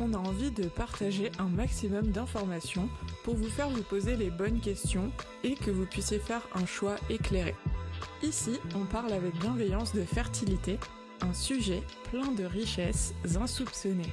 [0.00, 2.88] On a envie de partager un maximum d'informations
[3.24, 5.10] pour vous faire vous poser les bonnes questions
[5.42, 7.56] et que vous puissiez faire un choix éclairé.
[8.22, 10.78] Ici, on parle avec bienveillance de fertilité,
[11.20, 14.12] un sujet plein de richesses insoupçonnées.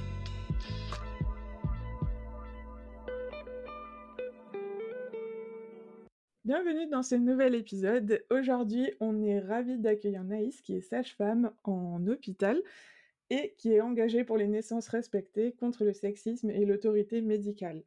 [6.44, 8.24] Bienvenue dans ce nouvel épisode.
[8.30, 12.60] Aujourd'hui, on est ravis d'accueillir Naïs, qui est sage-femme en hôpital
[13.30, 17.82] et qui est engagée pour les naissances respectées contre le sexisme et l'autorité médicale.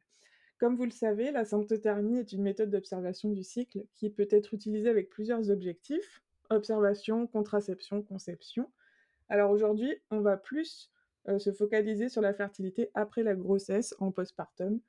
[0.58, 4.52] Comme vous le savez, la symptothermie est une méthode d'observation du cycle qui peut être
[4.52, 8.70] utilisée avec plusieurs objectifs observation, contraception, conception.
[9.28, 10.90] Alors aujourd'hui, on va plus
[11.28, 14.80] euh, se focaliser sur la fertilité après la grossesse en postpartum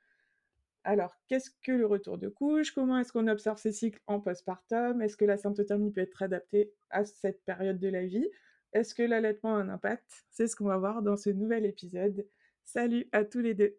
[0.84, 2.72] alors, qu'est-ce que le retour de couche?
[2.72, 5.00] Comment est-ce qu'on observe ces cycles en postpartum?
[5.00, 8.28] Est-ce que la symptothermie peut être adaptée à cette période de la vie?
[8.72, 10.24] Est-ce que l'allaitement a un impact?
[10.30, 12.26] C'est ce qu'on va voir dans ce nouvel épisode.
[12.64, 13.76] Salut à tous les deux.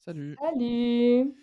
[0.00, 0.36] Salut.
[0.40, 1.34] Salut.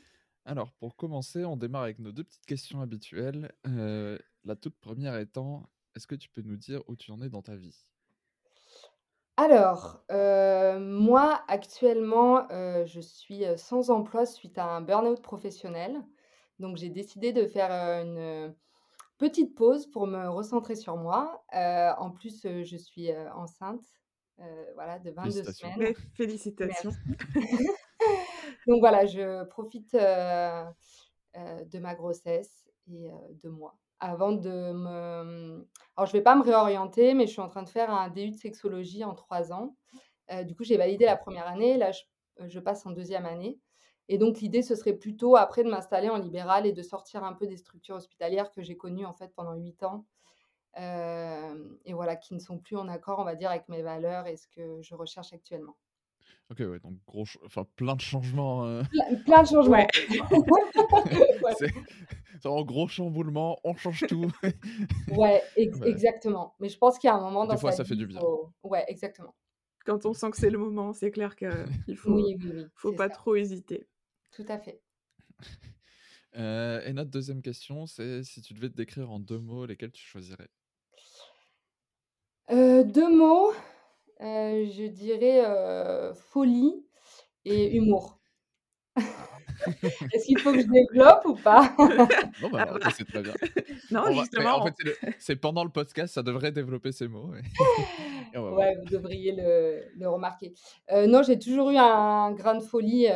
[0.44, 3.52] Alors, pour commencer, on démarre avec nos deux petites questions habituelles.
[3.66, 7.30] Euh, la toute première étant, est-ce que tu peux nous dire où tu en es
[7.30, 7.78] dans ta vie?
[9.38, 16.03] Alors, euh, moi, actuellement, euh, je suis, sans emploi suite à un burn-out professionnel.
[16.59, 18.53] Donc j'ai décidé de faire, une,
[19.17, 21.44] petite pause pour me recentrer sur moi.
[21.53, 23.83] en plus, je suis, enceinte,
[24.75, 25.94] voilà, de 22 semaines.
[26.16, 26.91] félicitations.
[28.67, 33.09] Donc voilà, je profite, de ma grossesse et
[33.44, 35.67] de moi avant de me.
[35.95, 38.09] Alors, je ne vais pas me réorienter, mais je suis en train de faire un
[38.09, 39.75] DU de sexologie en trois ans.
[40.31, 41.78] Euh, du coup, j'ai validé la première année.
[41.78, 41.91] Là,
[42.41, 43.59] euh, je, passe en deuxième année.
[44.07, 47.33] Et donc, l'idée, ce serait plutôt après de m'installer en libéral et de sortir un
[47.33, 50.05] peu des structures hospitalières que j'ai connues en fait pendant huit ans.
[50.77, 51.55] Euh,
[51.85, 54.35] et voilà, qui ne sont plus en accord, on va dire, avec mes valeurs et
[54.38, 55.75] ce que je recherche actuellement.
[56.51, 58.66] Ok, ouais, donc gros, enfin plein de changements.
[58.66, 58.83] Euh.
[59.25, 59.77] Plein, de changements.
[59.77, 59.88] Ouais.
[62.39, 64.31] c'est un gros chamboulement, on change tout.
[65.17, 66.53] ouais, exactement.
[66.59, 68.22] Mais je pense qu'il y a un moment dans Des fois, ça fait du bien.
[68.63, 69.33] Ouais, exactement.
[69.85, 73.09] Quand on sent que c'est le moment, c'est clair qu'il faut, oui, oui, faut pas
[73.09, 73.87] trop hésiter.
[74.35, 74.81] Tout à fait.
[76.35, 79.91] Euh, et notre deuxième question, c'est si tu devais te décrire en deux mots, lesquels
[79.91, 80.50] tu choisirais?
[82.51, 83.53] Euh, Deux mots
[84.19, 85.44] je dirais,
[86.16, 86.85] folie
[87.46, 88.19] et humour.
[90.13, 91.73] Est-ce qu'il faut que je développe ou pas
[92.41, 93.33] Non, bah, c'est très bien.
[93.91, 94.59] Non, justement.
[94.59, 94.73] en fait,
[95.19, 97.31] c'est pendant le podcast, ça devrait développer ces mots.
[97.31, 100.53] ouais, vous devriez le, le remarquer.
[100.91, 103.07] non, j'ai toujours eu un grain de folie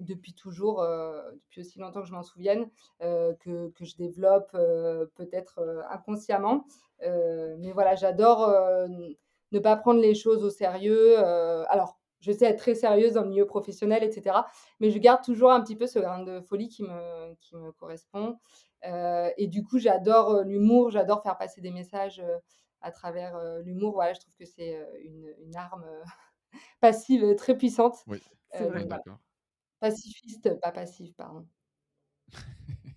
[0.00, 2.68] depuis toujours, depuis aussi longtemps que je m'en souvienne,
[3.00, 4.52] que, que, je développe
[5.16, 6.66] peut-être inconsciemment.
[7.00, 8.50] mais voilà, j'adore
[9.54, 11.14] ne pas prendre les choses au sérieux.
[11.18, 14.36] Euh, alors, je sais être très sérieuse dans le milieu professionnel, etc.
[14.80, 17.70] Mais je garde toujours un petit peu ce grain de folie qui me, qui me
[17.72, 18.38] correspond.
[18.86, 22.22] Euh, et du coup, j'adore euh, l'humour, j'adore faire passer des messages
[22.80, 23.92] à travers l'humour.
[23.92, 25.84] Voilà, je trouve que c'est une, une, arme
[26.80, 27.96] passive très puissante.
[28.06, 28.86] Oui, c'est vrai,
[29.80, 31.46] Pacifiste, pas passive, pardon.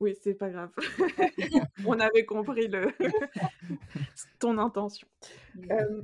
[0.00, 0.70] Oui, c'est pas grave.
[1.86, 2.88] On avait compris le
[4.38, 5.08] ton intention.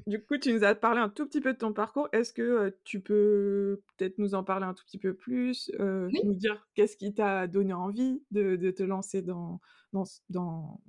[0.06, 2.08] du coup, tu nous as parlé un tout petit peu de ton parcours.
[2.12, 6.66] Est-ce que, tu peux peut-être nous en parler un tout petit peu plus, nous dire
[6.74, 9.60] qu'est-ce qui t'a donné envie de te lancer dans
[10.28, 10.80] dans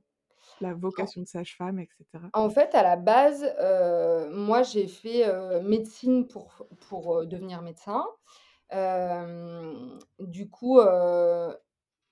[0.62, 2.06] la vocation de sage-femme etc.
[2.34, 3.46] En fait, à la base,
[4.32, 5.26] moi, j'ai fait,
[5.62, 8.06] médecine pour pour, devenir médecin.
[10.20, 10.80] du coup,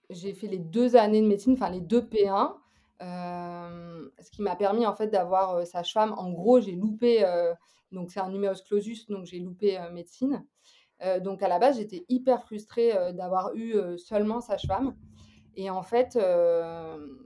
[0.09, 2.53] j'ai fait les deux années de médecine, enfin les deux P1,
[3.01, 6.13] euh, ce qui m'a permis en fait d'avoir euh, sage-femme.
[6.17, 7.53] En gros, j'ai loupé, euh,
[7.91, 10.45] donc c'est un numerus clausus, donc j'ai loupé médecine.
[11.21, 14.95] donc à la base, j'étais hyper frustrée d'avoir eu seulement sage-femme.
[15.55, 16.17] Et en fait,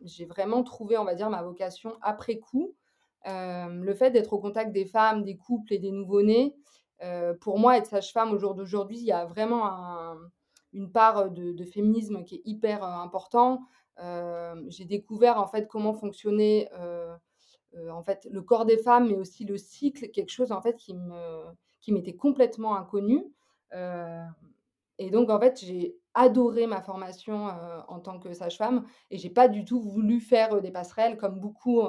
[0.04, 2.76] j'ai vraiment trouvé, on va dire, ma vocation après coup.
[3.26, 6.56] le fait d'être au contact des femmes, des couples et des nouveau-nés,
[7.40, 10.18] pour moi, être sage-femme au jour d'aujourd'hui, il y a vraiment un,
[10.78, 13.62] une part de, féminisme qui est hyper important.
[14.68, 16.70] j'ai découvert en fait comment fonctionnait
[17.90, 20.94] en fait le corps des femmes, mais aussi le cycle, quelque chose en fait qui
[20.94, 21.44] me
[21.82, 23.24] qui m'était complètement inconnu.
[25.00, 27.50] et donc en fait, j'ai adoré ma formation,
[27.88, 31.82] en tant que sage-femme et j'ai pas du tout voulu faire, des passerelles comme beaucoup,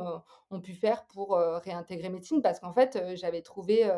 [0.50, 3.90] ont pu faire pour, réintégrer médecine parce qu'en fait, j'avais trouvé,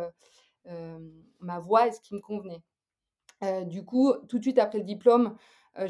[1.41, 2.63] ma voie et ce qui me convenait.
[3.67, 5.37] Du coup, tout de suite après le diplôme,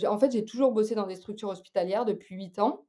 [0.07, 2.85] en fait, j'ai toujours bossé dans des structures hospitalières depuis 8 ans.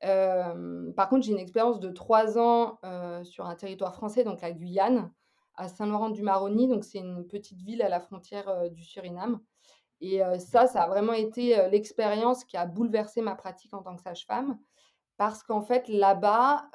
[0.00, 2.78] par contre, j'ai une expérience de 3 ans,
[3.24, 5.12] sur un territoire français, donc la Guyane,
[5.54, 9.40] à Saint-Laurent-du-Maroni, donc c'est une petite ville à la frontière, du Suriname
[10.04, 14.02] et ça, ça a vraiment été, l'expérience qui a bouleversé ma pratique en tant que
[14.02, 14.58] sage-femme
[15.16, 16.68] parce qu'en fait, là-bas,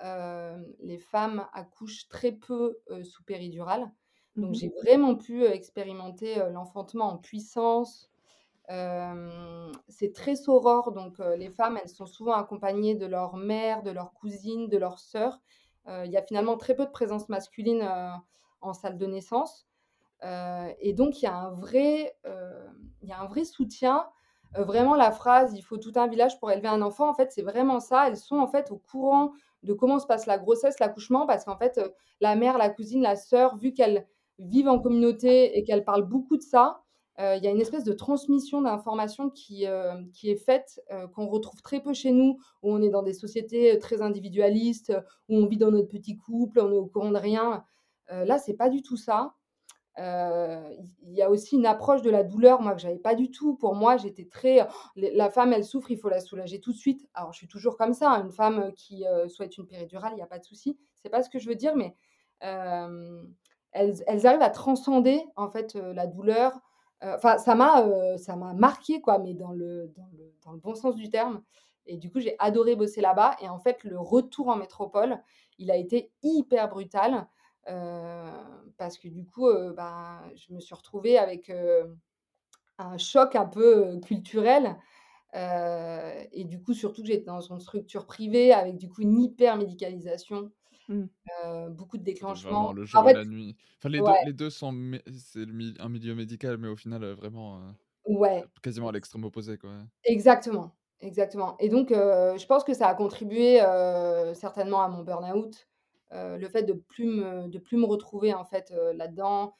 [0.80, 3.92] les femmes accouchent très peu, sous péridurale.
[4.38, 8.12] Donc Mmh j'ai vraiment pu, expérimenter, l'enfantement en puissance.
[9.90, 14.14] c'est très soror, donc les femmes, elles sont souvent accompagnées de leur mère, de leur
[14.14, 15.42] cousine, de leur sœur.
[15.88, 17.88] il y a finalement très peu de présence masculine,
[18.62, 19.68] en salle de naissance.
[20.24, 22.18] et donc il y a un vrai,
[23.02, 24.10] il y a un vrai soutien.
[24.56, 27.42] vraiment la phrase: «Il faut tout un village pour élever un enfant», en fait, c'est
[27.44, 28.08] vraiment ça.
[28.08, 29.32] Elles sont en fait au courant
[29.64, 31.80] de comment se passe la grossesse, l'accouchement, parce qu'en fait,
[32.22, 34.08] la mère, la cousine, la sœur, vu qu'elles
[34.40, 36.84] vivent en communauté et qu'elles parlent beaucoup de ça,
[37.20, 39.66] il y a une espèce de transmission d'informations qui,
[40.14, 40.80] qui est faite,
[41.16, 44.94] qu'on retrouve très peu chez nous, où on est dans des sociétés, très individualistes,
[45.28, 47.64] où on vit dans notre petit couple, on est au courant de rien.
[48.10, 49.34] là, c'est pas du tout ça.
[49.98, 53.56] Il y a aussi une approche de la douleur, moi, que j'avais pas du tout.
[53.56, 57.08] Pour moi, j'étais très, la femme, elle souffre, il faut la soulager tout de suite.
[57.16, 60.24] Alors, je suis toujours comme ça, hein, une femme qui, souhaite une péridurale, il y
[60.24, 60.78] a pas de souci.
[61.02, 61.96] C'est pas ce que je veux dire, mais
[64.08, 66.60] elles arrivent à transcender, en fait, la douleur.
[67.02, 69.94] enfin, ça m'a, ça m'a marquée, quoi, mais dans le
[70.44, 71.44] dans le bon sens du terme.
[71.86, 73.38] Et du coup, j'ai adoré bosser là-bas.
[73.42, 75.20] Et en fait, le retour en métropole,
[75.58, 77.28] il a été hyper brutal
[78.78, 81.52] parce que du coup, bah, je me suis retrouvée avec,
[82.78, 84.78] un choc un peu, culturel,
[85.34, 89.58] et du coup, surtout que j'étais dans une structure privée avec du coup une hyper
[89.58, 90.52] médicalisation,
[90.90, 91.06] Mmh.
[91.72, 92.72] beaucoup de déclenchements.
[92.72, 93.56] le En jour et la nuit.
[93.80, 94.72] Enfin les 2 ouais, les 2 sont
[95.18, 95.42] c'est
[95.80, 97.62] un milieu médical, mais au final, vraiment,
[98.06, 98.48] ouais.
[98.62, 99.88] quasiment à l'extrême opposé, quoi.
[100.04, 103.60] Exactement, exactement et donc je pense que ça a contribué,
[104.34, 105.68] certainement à mon burn-out,
[106.12, 109.54] le fait de plus me de plus me retrouver en fait, là-dedans,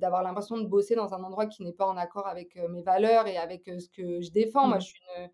[0.00, 3.26] d'avoir l'impression de bosser dans un endroit qui n'est pas en accord avec, mes valeurs
[3.26, 4.68] et avec, ce que je défends.
[4.68, 4.80] Moi, Mmh.
[4.80, 5.28] je suis une,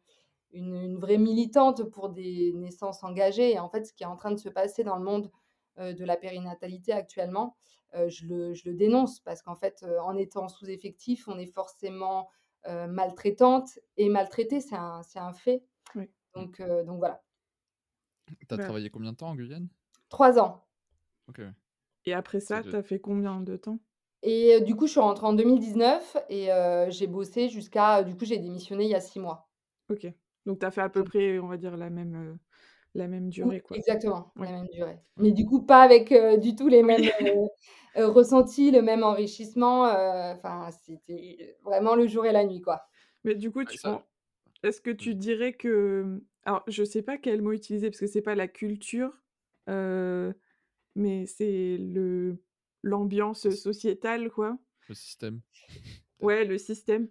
[0.53, 4.17] une une vraie militante pour des naissances engagées et en fait, ce qui est en
[4.17, 5.31] train de se passer dans le monde,
[5.79, 7.57] heu, de la périnatalité actuellement,
[7.97, 11.47] heu, je le je le dénonce parce qu'en fait, heu, en étant sous-effectif, on est
[11.47, 12.31] forcément,
[12.89, 15.65] maltraitante et maltraitée, c'est un c'est un fait.
[15.95, 16.13] Oui.
[16.35, 17.23] Donc donc voilà.
[18.47, 19.71] Tu as Bah travaillé combien de temps en Guyane?
[20.09, 20.69] 3 ans
[21.29, 21.53] OK, ouais.
[22.05, 23.81] et après ça, tu as fait combien de temps?
[24.25, 26.49] et du coup, je suis rentrée en 2019 et
[26.89, 29.49] j'ai bossé jusqu'à du coup, j'ai démissionné il y a 6 mois.
[29.89, 30.15] OK.
[30.47, 32.39] Donc tu as fait à peu Donc près, on va dire la même,
[32.95, 33.77] la même durée, quoi?
[33.77, 34.99] exactement, la même durée.
[35.17, 37.03] Mais du coup, pas avec, du tout les mêmes,
[37.97, 42.83] ressentis, le même enrichissement, enfin, c'était vraiment le jour et la nuit, quoi.
[43.25, 44.05] Mais du coup, tu ça
[44.63, 45.17] est-ce que tu vas-y.
[45.17, 48.49] dirais que, mmh, alors je sais pas quel mot utiliser parce que c'est pas la
[48.49, 49.13] culture,
[50.95, 52.37] mais c'est le
[52.83, 54.59] l'ambiance, sociétale, quoi.
[54.89, 55.41] le système?
[56.21, 57.09] Ouais, le système.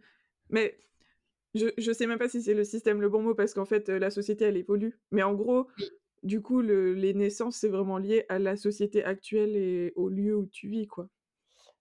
[0.50, 0.78] Mais
[1.56, 3.90] je je sais même pas si c'est le système le bon mot parce qu'en fait,
[3.90, 5.00] heu, la société, elle évolue.
[5.12, 5.68] Mais en gros,
[6.24, 10.38] du coup, le les naissances, c'est vraiment lié à la société actuelle et au lieu
[10.38, 11.10] où tu vis, quoi.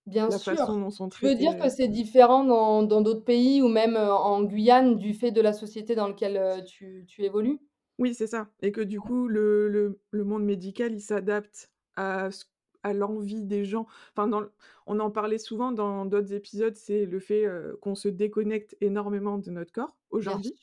[0.07, 0.39] bien La sûr.
[0.41, 3.63] façon dont sont Tu veux traités, dire que heu c'est différent dans dans d'autres pays
[3.63, 7.25] ou même, heu, en Guyane du fait de la société dans lequel, heu, tu tu
[7.25, 7.61] évolues?
[7.99, 12.31] oui, c'est ça et que du coup, le le le monde médical, il s'adapte à
[12.31, 12.45] ce
[12.83, 13.87] à l'envie des gens.
[14.13, 14.47] Enfin, dans
[14.87, 17.47] on en parlait souvent dans d'autres épisodes, c'est le fait,
[17.83, 20.59] qu'on se déconnecte énormément de notre corps, aujourd'hui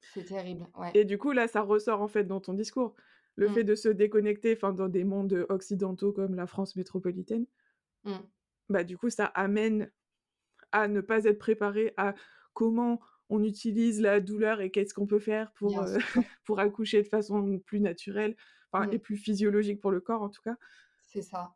[0.00, 0.94] c'est terrible, ouais.
[0.94, 2.94] et du coup, là, ça ressort, en fait, dans ton discours.
[3.36, 7.46] Le Mmh, fait de se déconnecter, enfin, dans des mondes, occidentaux comme la France métropolitaine,
[8.04, 8.30] mmh,
[8.68, 9.90] bah, du coup, ça amène
[10.72, 12.14] à ne pas être préparé à
[12.54, 15.84] comment on utilise la douleur et qu'est-ce qu'on peut faire pour,
[16.44, 18.36] pour accoucher de façon plus naturelle,
[18.72, 20.56] enfin et Mmh, plus physiologique pour le corps, en tout cas.
[21.12, 21.52] C'est ça.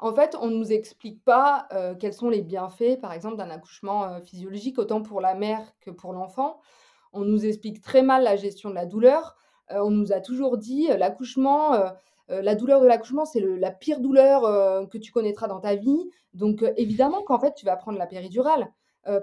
[0.00, 3.50] En fait, on ne nous explique pas, heu, quels sont les bienfaits, par exemple, d'un
[3.50, 6.60] accouchement, heu, physiologique, autant pour la mère que pour l'enfant.
[7.12, 9.36] On nous explique très mal la gestion de la douleur.
[9.72, 11.92] Heu, on nous a toujours dit, «L'accouchement,
[12.28, 16.10] la douleur de l'accouchement, c'est la pire douleur, que tu connaîtras dans ta vie».
[16.34, 18.72] Donc évidemment qu'en fait, tu vas prendre la péridurale,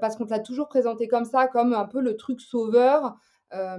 [0.02, 3.16] parce qu'on te l'a toujours présenté comme ça, comme un peu le truc sauveur,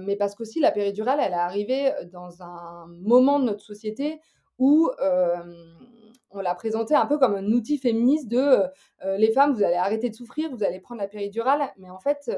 [0.01, 4.21] mais parce qu'aussi la péridurale, elle est arrivée, dans un moment de notre société
[4.57, 4.89] où,
[6.31, 8.63] on l'a présenté un peu comme un outil féministe de
[9.17, 11.61] les femmes, vous allez arrêter de souffrir, vous allez prendre la péridurale.
[11.77, 12.29] Mais en fait.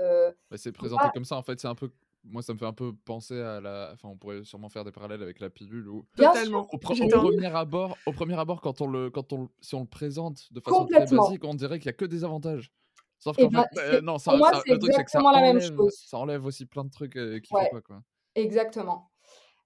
[0.51, 1.35] Bah, c'est présenté comme ça.
[1.35, 1.89] En fait, c'est un peu
[2.29, 3.91] moi, ça me fait un peu penser à la.
[3.93, 6.05] Enfin, on pourrait sûrement faire des parallèles avec la pilule ou.
[6.15, 6.67] Totalement.
[6.71, 10.51] Au, premier abord, au premier abord, quand on le, quand on, si on le présente
[10.51, 12.71] de façon très basique, on dirait qu'il y a que des avantages.
[13.19, 15.23] Sauf eh qu'en fait, ben, euh, non, ça, moi, ça, le truc, c'est que ça
[15.23, 15.59] enlève,
[15.89, 18.03] ça enlève aussi plein de trucs euh, qui ouais, pas, quoi.
[18.35, 19.09] Exactement.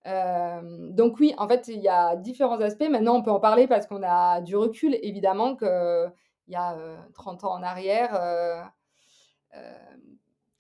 [0.08, 2.90] Euh, donc oui, en fait, il y a différents aspects.
[2.90, 6.12] Maintenant, on peut en parler parce qu'on a du recul, évidemment, qu'il
[6.48, 6.78] y a
[7.14, 8.72] 30 ans en arrière,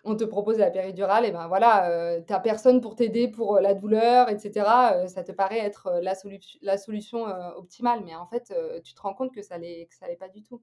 [0.03, 3.59] on te propose la péridurale, et ben voilà, euh, tu n'as personne pour t'aider pour
[3.59, 4.65] la douleur, etc.
[5.07, 6.15] ça te paraît être la,
[6.61, 9.87] la solution optimale, mais en fait, tu te rends compte que ça l'est
[10.19, 10.61] pas du tout.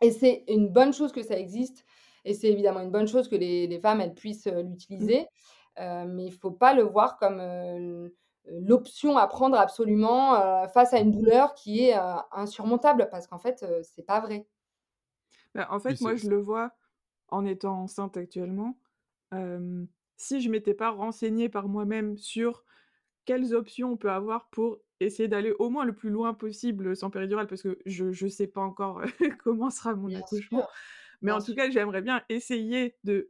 [0.00, 1.84] Et c'est une bonne chose que ça existe,
[2.24, 5.28] et c'est évidemment une bonne chose que les, les femmes elles puissent l'utiliser,
[5.78, 8.10] mais il ne faut pas le voir comme
[8.46, 11.96] l'option à prendre absolument face à une douleur qui est
[12.32, 14.46] insurmontable, parce qu'en fait, c'est pas vrai.
[15.54, 16.72] Bah, en fait, moi, je le vois
[17.28, 18.78] en étant enceinte actuellement,
[20.16, 22.64] si je m'étais pas renseignée par moi-même sur
[23.24, 27.10] quelles options on peut avoir pour essayer d'aller au moins le plus loin possible sans
[27.10, 29.02] péridurale, parce que je ne sais pas encore
[29.44, 30.66] comment sera mon accouchement.
[31.22, 33.28] Mais en tout cas, j'aimerais bien essayer de,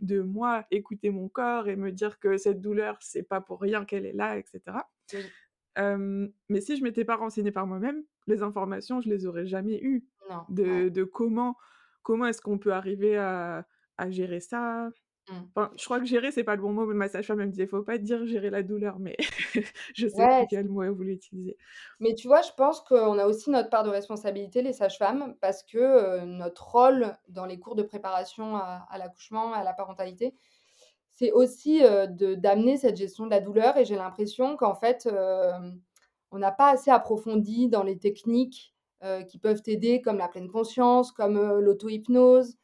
[0.00, 3.84] de moi écouter mon corps et me dire que cette douleur, c'est pas pour rien
[3.84, 4.60] qu'elle est là, etc.
[6.48, 10.04] mais si je m'étais pas renseignée par moi-même, les informations, je les aurais jamais eues.
[10.48, 11.56] De, de comment
[12.02, 13.64] comment est-ce qu'on peut arriver à,
[14.08, 14.88] gérer ça?
[15.30, 15.68] Mmh.
[15.76, 17.82] je crois que gérer, c'est pas le bon mot, mais ma sage-femme me disait, faut
[17.82, 19.16] pas dire gérer la douleur, mais
[19.94, 21.56] je sais pas quel mot elle voulait utiliser.
[21.98, 25.62] Mais tu vois, je pense qu'on a aussi notre part de responsabilité, les sages-femmes, parce
[25.62, 30.34] que notre rôle dans les cours de préparation à, l'accouchement, à la parentalité,
[31.08, 33.76] c'est aussi de d'amener cette gestion de la douleur.
[33.76, 35.08] Et j'ai l'impression qu'en fait,
[36.32, 40.50] on n'a pas assez approfondi dans les techniques euh, qui peuvent t'aider, comme la pleine
[40.50, 42.58] conscience, comme euh, l'auto-hypnose.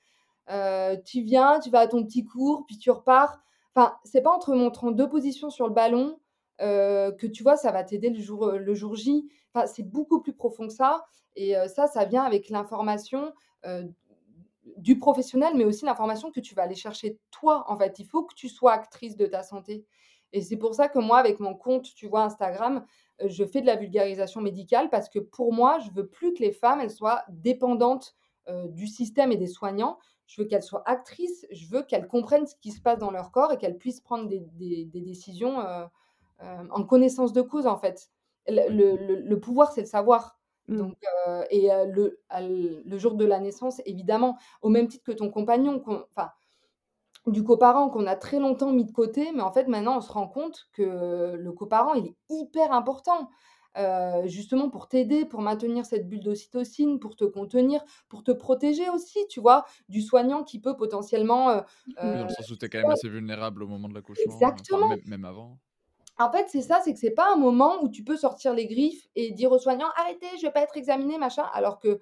[0.50, 3.38] Euh, tu viens, tu vas à ton petit cours, puis tu repars.
[3.74, 6.18] Enfin, c'est pas entre montrant deux positions sur le ballon
[6.58, 9.28] que tu vois, ça va t'aider le jour, le jour J.
[9.52, 11.04] Enfin, c'est beaucoup plus profond que ça.
[11.34, 13.34] Et ça, ça vient avec l'information
[14.78, 17.64] du professionnel, mais aussi l'information que tu vas aller chercher toi.
[17.68, 19.84] En fait, il faut que tu sois actrice de ta santé.
[20.32, 22.84] Et c'est pour ça que moi, avec mon compte, tu vois, Instagram,
[23.24, 26.52] je fais de la vulgarisation médicale parce que pour moi, je veux plus que les
[26.52, 28.14] femmes elles soient dépendantes
[28.68, 29.98] du système et des soignants.
[30.26, 33.30] Je veux qu'elles soient actrices, je veux qu'elles comprennent ce qui se passe dans leur
[33.30, 35.58] corps et qu'elles puissent prendre des, décisions
[36.40, 38.10] en connaissance de cause, en fait.
[38.48, 40.38] Le, pouvoir, c'est le savoir.
[40.68, 40.76] Mmh.
[40.78, 40.96] Donc,
[41.50, 42.18] et le,
[42.84, 46.30] le jour de la naissance, évidemment, au même titre que ton compagnon, enfin,
[47.26, 50.12] du coparent qu'on a très longtemps mis de côté, mais en fait maintenant on se
[50.12, 53.30] rend compte que le coparent il est hyper important.
[53.76, 58.88] Euh, justement pour t'aider, pour maintenir cette bulle d'ocytocine, pour te contenir, pour te protéger
[58.88, 61.50] aussi, tu vois, du soignant qui peut potentiellement.
[61.50, 61.60] Euh,
[62.02, 64.32] dans le euh, sens où tu es quand même assez vulnérable au moment de l'accouchement.
[64.32, 64.96] Exactement.
[65.06, 65.58] même, avant.
[66.18, 68.66] En fait, c'est ça, c'est que c'est pas un moment où tu peux sortir les
[68.66, 72.00] griffes et dire au soignant arrêtez, je vais pas être examiné, machin, alors que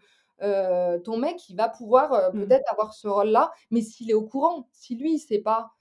[1.03, 2.45] ton mec, il va pouvoir mmh.
[2.45, 5.73] peut-être avoir ce rôle-là, mais s'il est au courant, si lui, il sait pas,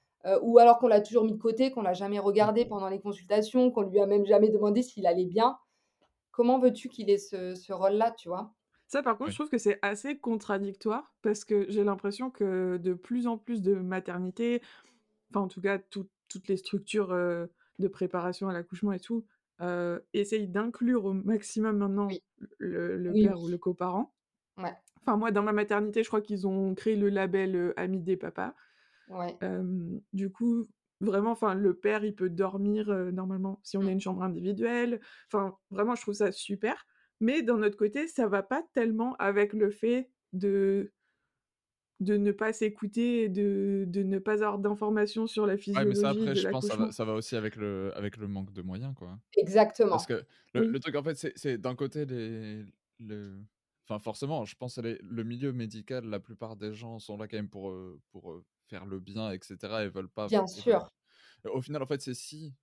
[0.41, 3.69] ou alors qu'on l'a toujours mis de côté, qu'on l'a jamais regardé pendant les consultations,
[3.69, 5.57] qu'on lui a même jamais demandé s'il allait bien,
[6.33, 8.53] comment veux-tu qu'il ait ce, rôle-là, tu vois?
[8.87, 12.93] Ça, par contre, je trouve que c'est assez contradictoire parce que j'ai l'impression que de
[12.93, 14.61] plus en plus de maternités,
[15.29, 16.09] enfin en tout cas toutes
[16.47, 19.25] les structures de préparation à l'accouchement et tout,
[20.13, 22.09] essayent d'inclure au maximum maintenant
[22.59, 24.13] le, père ou le coparent.
[24.57, 28.53] Enfin, moi, dans ma maternité, je crois qu'ils ont créé le label Ami des papas.
[30.11, 30.67] du coup,
[31.03, 33.89] vraiment, enfin, le père, il peut dormir normalement si on a mmh.
[33.89, 34.99] une chambre individuelle.
[35.31, 36.87] Enfin, vraiment, je trouve ça super.
[37.19, 40.91] Mais d'un autre côté, ça va pas tellement avec le fait de
[41.99, 45.87] de ne pas s'écouter, de, de ne pas avoir d'informations sur la physiologie.
[45.87, 48.51] Ouais, mais ça, après, je pense que ça va, aussi avec le, avec le manque
[48.51, 49.17] de moyens, quoi.
[49.37, 49.91] Exactement.
[49.91, 52.65] Parce que le, truc, en fait, c'est d'un côté les,
[53.85, 57.35] Enfin, forcément, je pense que le milieu médical, la plupart des gens sont là quand
[57.37, 57.73] même pour,
[58.11, 58.41] pour
[58.73, 59.55] faire le bien, etc.
[59.81, 60.27] Et veulent pas.
[60.27, 60.89] Bien sûr.
[61.45, 62.53] Au final, en fait, c'est si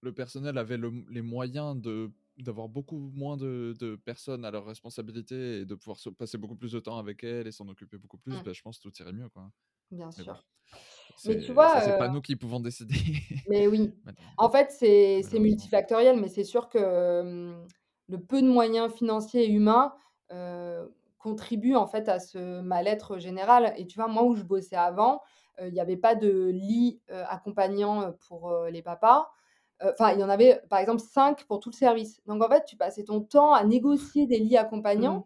[0.00, 0.78] le personnel avait
[1.10, 5.98] les moyens de d'avoir beaucoup moins de, de, personnes à leur responsabilité et de pouvoir
[5.98, 8.42] se passer beaucoup plus de temps avec elles et s'en occuper beaucoup plus, mmh.
[8.42, 9.30] bah, je pense que tout irait mieux.
[9.30, 9.50] Quoi.
[9.90, 10.44] Bien sûr.
[11.24, 11.80] Mais tu vois.
[11.80, 12.94] C'est pas nous qui pouvons décider.
[13.48, 13.94] mais oui.
[14.36, 17.56] En fait, c'est multifactoriel, mais c'est sûr que
[18.08, 19.94] le peu de moyens financiers et humains
[20.30, 20.86] euh,
[21.26, 23.74] contribue en fait à ce mal-être général.
[23.76, 25.22] Et tu vois, moi où je bossais avant,
[25.60, 29.28] euh, il n'y avait pas de lit euh, accompagnant pour les papas.
[29.82, 32.22] enfin, il y en avait, par exemple, 5 pour tout le service.
[32.26, 35.24] Donc en fait, tu passais ton temps à négocier des lits accompagnants, Mmh.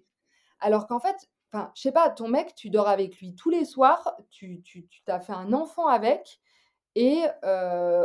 [0.60, 1.16] alors qu'en fait,
[1.52, 4.88] enfin, je sais pas, ton mec, tu dors avec lui tous les soirs, tu tu
[5.06, 6.40] fait un enfant avec
[6.96, 7.22] et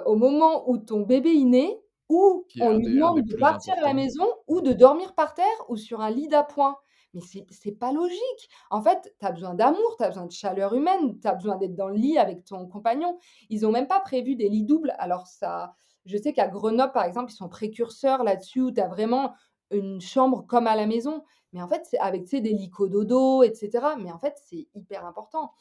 [0.06, 3.94] au moment où ton bébé est né, ou on lui demande de partir à la
[3.94, 6.78] maison ou de dormir par terre ou sur un lit d'appoint.
[7.16, 8.50] Mais c'est pas logique.
[8.70, 11.56] En fait, tu as besoin d'amour, tu as besoin de chaleur humaine, tu as besoin
[11.58, 13.18] d'être dans le lit avec ton compagnon.
[13.50, 14.94] Ils ont même pas prévu des lits doubles.
[15.00, 15.74] Alors ça
[16.06, 19.34] je sais qu'à Grenoble, par exemple, ils sont précurseurs là-dessus, où tu as vraiment
[19.72, 21.24] une chambre comme à la maison.
[21.52, 23.96] Mais en fait, c'est avec, des lits cododo et cetera.
[23.96, 25.52] Mais en fait, c'est hyper important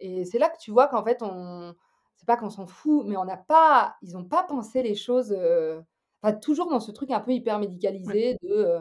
[0.00, 1.74] et c'est là que tu vois qu'en fait, on
[2.16, 5.32] c'est pas qu'on s'en fout, mais on n'a pas ils ont pas pensé les choses,
[5.32, 5.82] heu,
[6.22, 8.80] enfin, toujours dans ce truc un peu hyper médicalisé de, heu,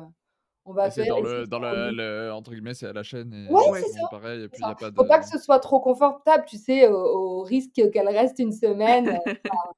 [0.65, 3.84] on va faire dans le dans le entre guillemets, «c'est à la chaîne» et Ouais,
[3.84, 4.72] c'est ça, pareil et puis il y ça.
[4.72, 6.96] a pas Faut pas que ce soit trop confortable, tu sais, au
[7.41, 9.10] au risque qu'elle reste une semaine,
[9.50, 9.74] enfin,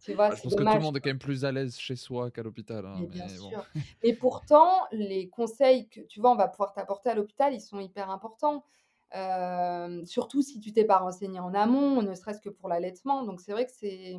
[0.00, 0.30] tu vois?
[0.30, 2.30] bah, je pense que tout le monde est quand même plus à l'aise chez soi
[2.30, 3.54] qu'à l'hôpital, hein, Mais bien mais bon.
[3.54, 3.66] sûr.
[4.02, 7.80] Et pourtant, les conseils que, tu vois, on va pouvoir t'apporter à l'hôpital, ils sont
[7.80, 8.64] hyper importants.
[9.12, 13.22] Hem, surtout si tu t'es pas renseigné en amont, ne serait-ce que pour l'allaitement.
[13.24, 14.18] Donc c'est vrai que c'est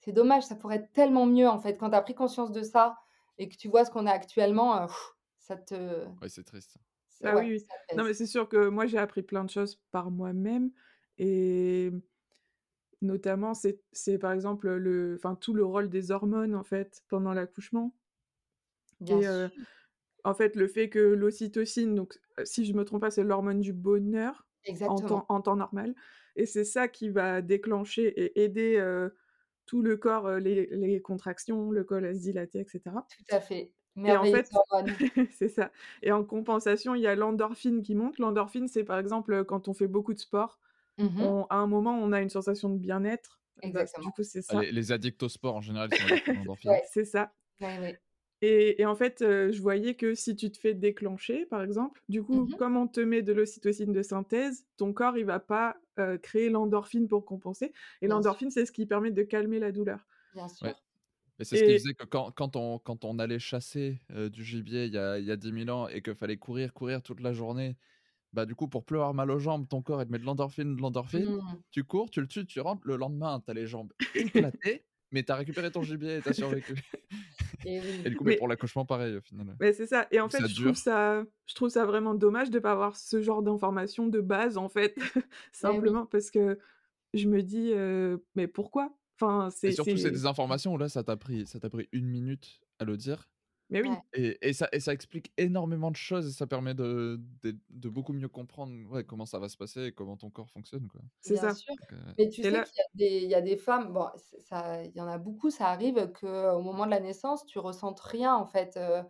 [0.00, 1.78] c'est dommage, ça pourrait être tellement mieux, en fait.
[1.78, 2.96] Quand tu as pris conscience de ça
[3.38, 4.88] et que tu vois ce qu'on a actuellement,
[5.38, 6.78] ça te Ouais, c'est triste.
[7.08, 7.66] c'est Ah ouais, oui, oui.
[7.94, 10.72] Non, mais c'est sûr que moi, j'ai appris plein de choses par moi-même
[11.18, 11.90] et
[13.02, 17.32] notamment, c'est c'est par exemple, le enfin, tout le rôle des hormones, en fait, pendant
[17.32, 17.96] l'accouchement
[19.08, 19.24] et
[20.24, 23.72] en fait, le fait que l'ocytocine, donc si je me trompe pas, c'est l'hormone du
[23.72, 24.46] bonheur
[24.86, 25.94] en temps en temps normal
[26.36, 28.78] et c'est ça qui va déclencher et aider,
[29.66, 33.40] tout le corps, les les contractions, le col à se dilater et cetera tout à
[33.40, 33.72] fait.
[34.04, 34.50] et en fait
[35.32, 38.18] c'est ça et en compensation, il y a l'endorphine qui monte.
[38.18, 40.60] L'endorphine, c'est par exemple, quand on fait beaucoup de sport,
[40.98, 43.40] Mmh on à un moment, on a une sensation de bien-être,
[43.72, 44.12] bah, du Exactement.
[44.12, 44.60] coup, c'est Ah ça.
[44.60, 45.92] les les addicts au sport en général,
[46.32, 46.78] l'endorphine.
[46.78, 48.00] Ouais, C'est ça ouais, ouais.
[48.42, 52.22] Et et en fait, je voyais que si tu te fais déclencher, par exemple, du
[52.22, 55.76] coup, Mmh comme on te met de l'ocytocine de synthèse, ton corps, il va pas,
[56.22, 60.48] créer l'endorphine pour compenser et l'endorphine, c'est ce qui permet de calmer la douleur bien
[60.62, 60.76] Ouais sûr.
[61.40, 64.86] et c'est ce qui faisait que quand quand on quand on allait chasser, du gibier
[64.86, 67.20] il y a il y a 10 000 ans et qu'il fallait courir, courir toute
[67.20, 67.78] la journée,
[68.34, 70.24] bah, du coup, pour plus avoir mal aux jambes, ton corps, il te met de
[70.24, 71.62] l'endorphine, de l'endorphine, Mmh.
[71.72, 75.22] tu cours, tu le tues, tu rentres, le lendemain, tu as les jambes éclatées, mais
[75.24, 76.74] tu as récupéré ton gibier et tu as survécu.
[77.64, 80.06] Et et du coup, mais mais pour l'accouchement, pareil, au final, mais c'est ça.
[80.10, 82.96] Et en fait, ça je trouve ça je trouve ça vraiment dommage de pas avoir
[82.96, 84.94] ce genre d'informations de base, en fait,
[85.64, 85.92] Et oui.
[85.92, 86.58] simplement parce que
[87.14, 87.72] Je me dis,
[88.36, 91.46] «Mais pourquoi?» enfin, Et c'est surtout, c'est c'est des informations où là, ça t'a pris
[91.46, 93.30] ça t'a pris une minute à le dire
[93.70, 96.74] mais Ouais, oui, et et ça et ça explique énormément de choses et ça permet
[96.74, 100.30] de de de beaucoup mieux comprendre, ouais, comment ça va se passer et comment ton
[100.30, 101.02] corps fonctionne, quoi.
[101.20, 101.74] c'est bien ça sûr.
[101.80, 103.56] Donc heu, Mais tu et sais là qu'il y a des il y a des
[103.56, 107.44] femmes, bon, ça il y en a beaucoup, ça arrive qu'au moment de la naissance,
[107.46, 109.02] tu ressentes rien en fait, heu,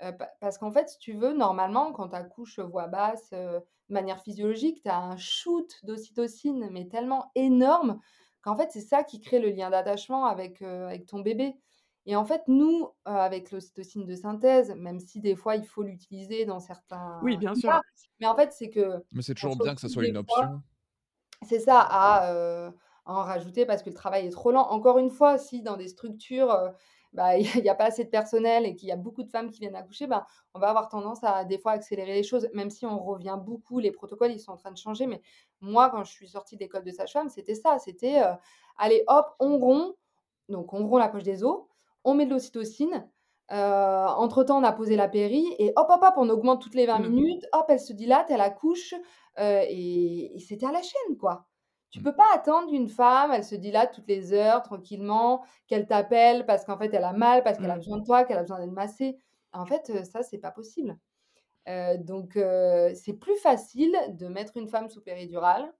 [0.00, 4.20] pa parce qu'en fait, si tu veux, normalement, quand tu accouches voix basse, de manière
[4.22, 8.00] physiologique, tu as un shoot d'ocytocine, mais tellement énorme
[8.42, 10.64] qu'en fait, c'est ça qui crée le lien d'attachement avec
[11.08, 11.56] ton bébé
[12.04, 16.44] et en fait, nous, avec l'ocytocine de synthèse, même si des fois il faut l'utiliser
[16.44, 17.70] dans oui, certains bien sûr.
[17.70, 17.80] cas,
[18.20, 20.62] mais en fait, c'est que mais c'est toujours bien que ça soit une option.
[21.42, 22.72] c'est ça, à,
[23.04, 24.68] en rajouter parce que le travail est trop lent.
[24.68, 26.72] Encore une fois, si dans des structures,
[27.12, 29.50] bah, il y a pas assez de personnel et qu'il y a beaucoup de femmes
[29.50, 32.70] qui viennent accoucher, ben, on va avoir tendance à, des fois, accélérer les choses, même
[32.70, 35.06] si on revient beaucoup, les protocoles, ils sont en train de changer.
[35.06, 35.20] Mais
[35.60, 38.22] moi, quand je suis sortie de l'école de sage-femme, c'était ça, c'était,
[38.76, 39.96] allez hop, on rompt,
[40.48, 41.62] donc on rompt la poche des os,
[42.04, 43.08] on met de l'ocytocine,
[43.52, 46.86] heu, entre-temps, on a posé la péri et hop, hop, hop, on augmente toutes les
[46.86, 50.82] 20 Mmh, minutes, hop, elle se dilate, elle accouche, heu et et c'était à la
[50.82, 51.48] chaîne, quoi.
[51.90, 52.02] Tu Mmh.
[52.02, 56.64] peux pas attendre une femme, elle se dilate toutes les heures tranquillement, qu'elle t'appelle parce
[56.64, 58.60] qu'en fait elle a mal, parce qu'elle a mmh, besoin de toi, qu'elle a besoin
[58.60, 59.18] d'être massée.
[59.52, 60.96] En fait, heu, ça, c'est pas possible.
[61.98, 62.38] Donc
[62.94, 65.72] c'est plus facile de mettre une femme sous péridurale.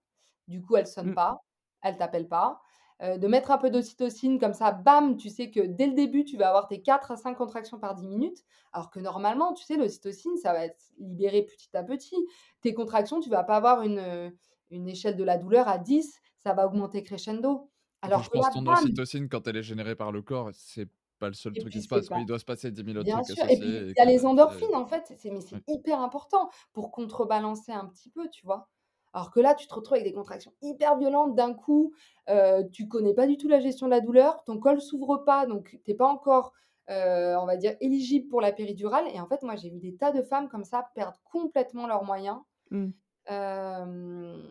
[0.47, 1.37] Du coup, elle sonne pas,
[1.81, 2.61] elle t'appelle pas.
[3.03, 6.23] Heu, de mettre un peu d'ocytocine comme ça, bam, tu sais que dès le début,
[6.25, 8.43] tu vas avoir tes 4 à 5 contractions par 10 minutes.
[8.71, 12.15] Alors que normalement, tu sais, l'ocytocine, ça va être libéré petit à petit.
[12.61, 14.37] Tes contractions, tu vas pas avoir une, heu,
[14.71, 17.69] une échelle de la douleur à 10, ça va augmenter crescendo.
[18.11, 20.51] Puis Alors je que pense ton bam ocytocine quand elle est générée par le corps,
[20.53, 20.89] c'est
[21.19, 22.19] pas le seul et truc qui se passe, pas.
[22.19, 24.05] Il doit se passer 10 000 autres Bien trucs sûr et puis il y a
[24.05, 25.63] que les endorphines en fait, mais c'est ouais.
[25.67, 28.69] hyper important pour contrebalancer un petit peu, tu vois?
[29.13, 31.35] Alors que là, tu te retrouves avec des contractions hyper violentes.
[31.35, 31.93] D'un coup,
[32.29, 35.45] heu, tu connais pas du tout la gestion de la douleur, ton col s'ouvre pas
[35.45, 36.53] donc tu es pas encore,
[36.89, 39.05] heu, on va dire éligible pour la péridurale.
[39.13, 42.03] Et en fait, moi, j'ai vu des tas de femmes comme ça perdre complètement leurs
[42.03, 42.39] moyens,
[42.71, 42.93] mmh.
[43.27, 44.41] hem,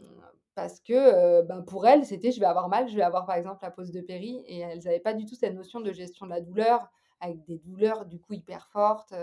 [0.55, 3.61] parce que, ben, pour elles, c'était: «Je vais avoir mal, je vais avoir, par exemple,
[3.63, 6.31] la pose de péri» et elles avaient pas du tout cette notion de gestion de
[6.31, 9.15] la douleur, avec des douleurs, du coup, hyper fortes,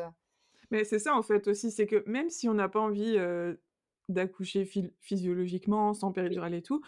[0.72, 3.18] Mais c'est ça, en fait, aussi, c'est que même si on n'a pas envie,
[4.10, 4.66] d'accoucher
[5.02, 6.82] physiologiquement, sans péridurale et tout,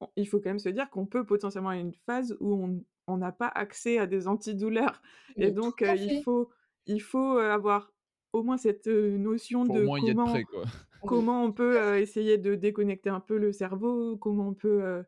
[0.00, 2.84] on il faut quand même se dire qu'on peut potentiellement avoir une phase où on
[3.08, 5.02] on n'a pas accès à des antidouleurs.
[5.38, 6.50] Et Mais donc à heu, il faut
[6.86, 7.92] il faut, heu, avoir
[8.32, 10.44] au moins cette, heu, notion de comment prêt,
[11.06, 15.04] comment on peut, à essayer de déconnecter un peu le cerveau, comment on peut,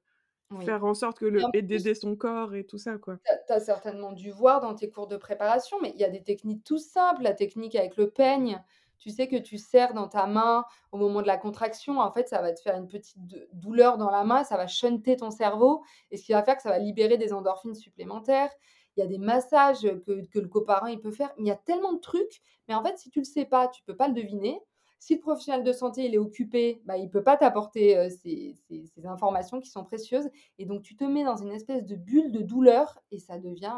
[0.50, 0.74] Oui.
[0.74, 3.20] faire en sorte que le et d'aider son corps et tout ça, quoi.
[3.24, 6.04] tu as tu as certainement dû voir dans tes cours de préparation, mais il y
[6.04, 8.62] a des techniques tout simples, la technique avec le peigne,
[9.04, 11.98] tu sais, que tu serres dans ta main au moment de la contraction.
[12.00, 13.16] En fait, ça va te faire une petite
[13.52, 16.62] douleur dans la main, ça va shunter ton cerveau et ce qui va faire que
[16.62, 18.50] ça va libérer des endorphines supplémentaires.
[18.96, 21.32] Il y a des massages, que que le coparent, il peut faire.
[21.38, 23.82] Il y a tellement de trucs, mais en fait, si tu le sais pas, tu
[23.84, 24.60] peux pas le deviner.
[25.00, 28.54] Si le professionnel de santé, il est occupé, bah, il peut pas t'apporter, heu, ces
[28.68, 31.96] ces ces informations qui sont précieuses et donc tu te mets dans une espèce de
[31.96, 33.76] bulle de douleur et ça devient,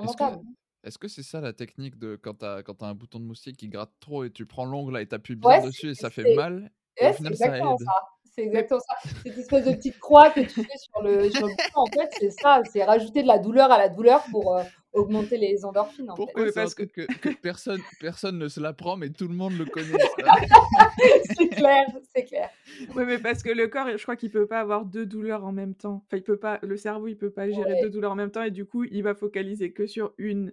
[0.00, 0.40] que insurmontable.
[0.84, 3.24] Est-ce que c'est ça la technique de quand tu as quand as un bouton de
[3.24, 5.90] moustique qui gratte trop et tu prends l'ongle là et tu appuies bien Ouais, dessus
[5.90, 6.70] et ça fait mal
[7.02, 7.92] ouais, c'est ça exactement ça,
[8.24, 8.94] c'est exactement ça.
[9.24, 12.10] Cette espèce de petite croix que tu fais sur le sur le bouton, en fait,
[12.12, 16.10] c'est ça, c'est rajouter de la douleur à la douleur pour, heu, augmenter les endorphines,
[16.10, 19.56] en Pourquoi parce que que que personne personne ne se l'apprend, mais tout le monde
[19.58, 19.98] le connaît?
[21.22, 22.50] C'est clair, c'est clair.
[22.96, 25.52] oui, mais parce que le corps, je crois qu'il peut pas avoir 2 douleurs en
[25.52, 26.02] même temps.
[26.06, 27.90] Enfin, il peut pas le cerveau, il peut pas gérer 2 Ouais.
[27.90, 30.52] douleurs en même temps et du coup, il va focaliser que sur une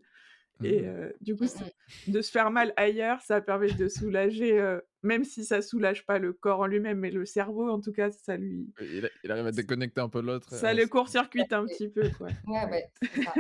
[0.63, 1.11] et Mmh.
[1.21, 1.69] du coup, Mmh
[2.07, 6.33] de se faire mal ailleurs, ça permet de soulager, même si ça soulage pas le
[6.33, 9.45] corps en lui-même, mais le cerveau, en tout cas, ça lui Il a il arrive
[9.47, 12.27] à déconnecter un peu l'autre, ça ouais, le court-circuite un petit peu, quoi.
[12.47, 12.91] Ouais, Ouais.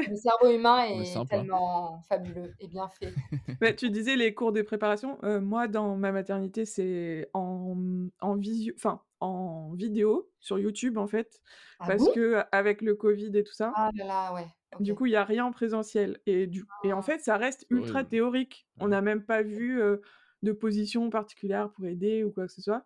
[0.07, 3.13] Le cerveau humain est tellement fabuleux et bien fait.
[3.61, 8.73] Bah, tu disais les cours de préparation, moi dans ma maternité, c'est en, en visio
[8.77, 11.41] enfin, en vidéo sur YouTube, en fait,
[11.79, 12.09] Ah parce bon?
[12.09, 14.47] qu'avec le covid et tout ça, Ah là là, ouais,
[14.79, 17.37] Du coup, il y a rien en présentiel et du et en Ah, fait, ça
[17.37, 18.67] reste ultra théorique.
[18.79, 20.01] On n'a même pas vu, heu,
[20.43, 22.85] de position particulière pour aider ou quoi que ce soit.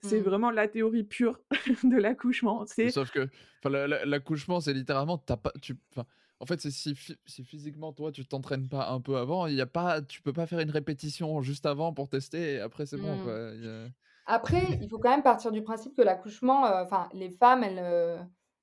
[0.00, 0.22] C'est mmh.
[0.22, 1.40] vraiment la théorie pure
[1.84, 2.64] de l'accouchement.
[2.88, 3.28] Sauf que
[4.04, 5.78] l'accouchement, c'est littéralement tu pas tu
[6.38, 9.54] en fait, c'est si phy si physiquement toi tu t'entraînes pas un peu avant, il
[9.54, 12.84] y a pas tu peux pas faire une répétition juste avant pour tester et après
[12.86, 13.20] c'est bon Mmh.
[13.20, 13.88] quoi, a
[14.26, 17.78] Après, il faut quand même partir du principe que l'accouchement, heu, enfin, les femmes, elles,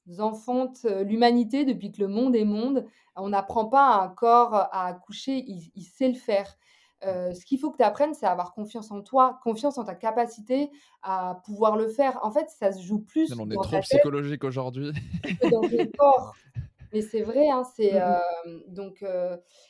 [0.09, 2.85] heu, enfantent, heu, l'humanité depuis que le monde est monde.
[3.15, 6.55] On n'apprend pas à un corps à accoucher, il il sait le faire.
[7.05, 9.95] Heu, ce qu'il faut que tu apprennes, c'est avoir confiance en toi, confiance en ta
[9.95, 12.19] capacité à pouvoir le faire.
[12.23, 14.91] En fait, ça se joue plus on est dans trop psychologique aujourd'hui.
[15.49, 16.37] dans corps.
[16.93, 18.17] Mais c'est vrai, hein, c'est, hem,
[18.67, 19.03] donc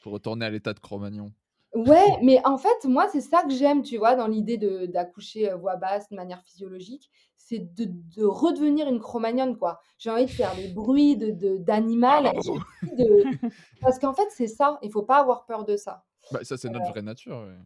[0.02, 1.34] Faut retourner à l'état de Cro-Magnon.
[1.76, 5.50] Ouais, mais en fait, moi, c'est ça que j'aime, tu vois, dans l'idée de d'accoucher,
[5.52, 9.80] heu, voix basse, de manière physiologique, c'est de de redevenir une Cro-Magnonne, quoi.
[9.98, 12.52] J'ai envie de faire des bruits de de d'animal, j'ai
[12.92, 13.26] envie de
[13.82, 16.06] parce qu'en fait, c'est ça, il faut pas avoir peur de ça.
[16.32, 17.60] Bah, ça, c'est notre vraie nature, ouais.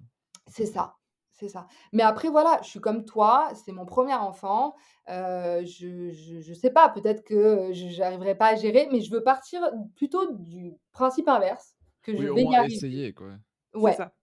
[0.47, 0.95] C'est ça,
[1.31, 1.67] c'est ça.
[1.93, 4.75] Mais après, voilà, je suis comme toi, c'est mon premier enfant,
[5.09, 9.11] heu, je je je sais pas, peut-être que, je j'arriverai pas à gérer, mais je
[9.11, 9.61] veux partir
[9.95, 12.81] plutôt du principe inverse, que je Oui, au vais y moins arriver.
[12.81, 13.39] essayer, quoi.
[13.77, 14.15] C'est ça.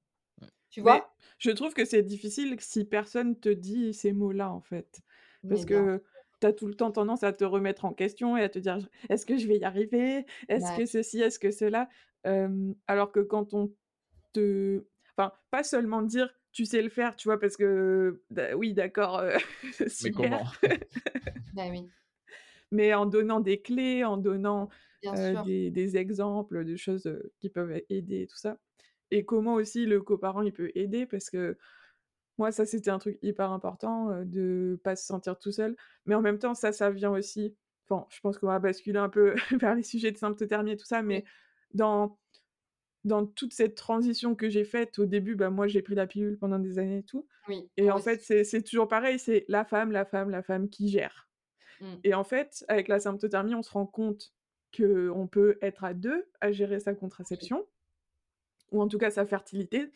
[0.71, 1.15] Tu Mais vois?
[1.39, 5.01] je trouve que c'est difficile si personne te dit ces mots-là, en fait.
[5.45, 6.05] Mais Parce bien que
[6.41, 8.79] tu as tout le temps tendance à te remettre en question et à te dire:
[9.11, 10.27] «Est-ce que je vais y arriver?
[10.49, 10.81] Est-ce ouais.
[10.81, 11.21] que ceci?
[11.21, 11.89] Est-ce que cela?»
[12.89, 13.75] alors que quand on
[14.35, 14.87] te
[15.17, 17.41] enfin, pas seulement dire: «Tu sais le faire», tu vois?
[17.41, 19.35] Parce que, bah, oui, d'accord, heu,
[20.01, 20.47] Mais super, comment?
[21.53, 21.93] Bah oui,
[22.71, 24.69] mais en donnant des clés, en donnant,
[25.03, 25.45] bien heu, sûr.
[25.45, 27.07] des des exemples de choses,
[27.41, 28.59] qui peuvent aider et tout ça
[29.11, 31.57] et comment aussi le coparent, il peut aider parce que
[32.39, 35.77] moi, ça, c'était un truc hyper important, heu, de pas se sentir tout seul.
[36.07, 37.57] Mais en même temps, ça, ça vient aussi
[37.89, 40.87] enfin, je pense qu'on va basculer un peu vers les sujets de symptothermie et tout
[40.87, 41.25] ça, mais
[41.75, 42.19] dans
[43.05, 46.39] dans toute cette transition que j'ai faite, au début, bah, moi, j'ai pris la pilule
[46.39, 48.03] pendant des années et tout oui, et en aussi.
[48.03, 51.29] fait, c'est c'est toujours pareil, c'est la femme, la femme, la femme qui gère
[51.81, 52.05] Mmh.
[52.05, 54.35] et en fait, avec la symptothermie, on se rend compte
[54.77, 57.67] qu'on peut être à 2 à gérer sa contraception
[58.75, 59.91] ou en tout cas sa fertilité,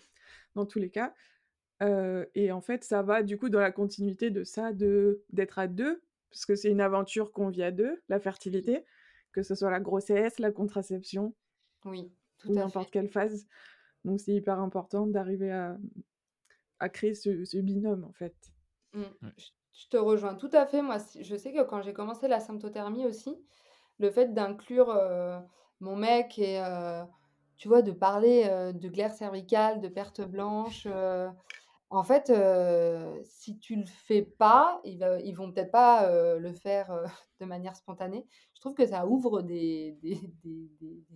[0.54, 1.14] dans tous les cas
[2.34, 5.68] et en fait, ça va du coup dans la continuité de ça, de d'être à
[5.68, 8.84] 2 parce que c'est une aventure qu'on vit à 2, la fertilité,
[9.32, 11.34] que ce soit la grossesse, la contraception
[11.84, 13.46] oui, tout ou n'importe quelle phase.
[14.04, 15.78] Donc c'est hyper important d'arriver à
[16.80, 18.34] à créer ce ce binôme, en fait.
[18.94, 19.02] Mmh.
[19.02, 19.32] Ouais.
[19.72, 20.82] Je te rejoins tout à fait.
[20.82, 23.36] Moi, je sais que quand j'ai commencé la symptothermie aussi,
[24.00, 24.92] le fait d'inclure,
[25.80, 26.60] mon mec et
[27.58, 28.44] tu vois, de parler,
[28.74, 30.86] de glaire cervicale, de perte blanche,
[31.90, 32.32] En fait,
[33.24, 36.90] si tu le fais pas, ils va ils vont peut-être pas, le faire,
[37.40, 38.26] de manière spontanée.
[38.54, 39.98] Je trouve que ça ouvre des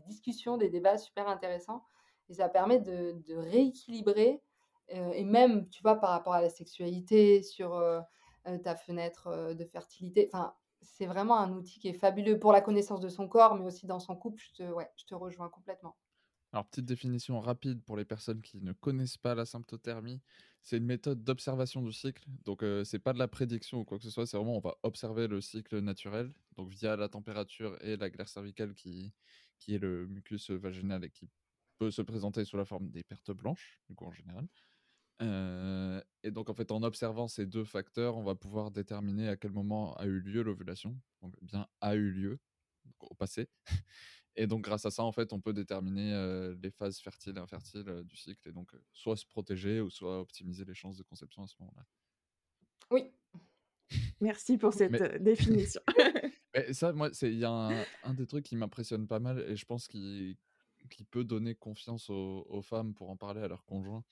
[0.06, 1.84] discussions, des débats super intéressants
[2.28, 4.42] et ça permet de rééquilibrer,
[4.88, 7.82] et même, tu vois, par rapport à la sexualité, sur,
[8.64, 10.28] ta fenêtre, de fertilité.
[10.32, 13.64] Enfin, c'est vraiment un outil qui est fabuleux pour la connaissance de son corps, mais
[13.64, 14.42] aussi dans son couple.
[14.58, 15.96] Je te rejoins complètement.
[16.52, 20.20] Alors, petite définition rapide pour les personnes qui ne connaissent pas la symptothermie.
[20.62, 22.24] C'est une méthode d'observation du cycle.
[22.44, 24.26] Donc, euh, c'est pas de la prédiction ou quoi que ce soit.
[24.26, 26.30] C'est vraiment, on va observer le cycle naturel.
[26.56, 29.14] Donc, via la température et la glaire cervicale qui,
[29.58, 31.30] qui est le mucus vaginal et qui
[31.78, 34.46] peut se présenter sous la forme des pertes blanches, du coup, en général.
[35.22, 39.36] Euh, et donc, en fait, en observant ces deux facteurs, on va pouvoir déterminer à
[39.36, 41.00] quel moment a eu lieu l'ovulation.
[41.22, 42.40] Donc, bien a eu lieu,
[43.00, 43.48] au passé.
[44.36, 47.40] Et donc, grâce à ça, en fait, on peut déterminer euh, les phases fertiles et
[47.40, 50.96] infertiles euh, du cycle et donc euh, soit se protéger ou soit optimiser les chances
[50.96, 51.86] de conception à ce moment-là.
[52.90, 53.10] Oui.
[54.20, 55.82] Merci pour cette Mais- définition.
[56.54, 59.40] Mais ça, moi, c'est il y a un, un des trucs qui m'impressionne pas mal
[59.40, 60.36] et je pense qu'il
[60.90, 64.02] qui peut donner confiance aux, aux femmes pour en parler à leur conjoint.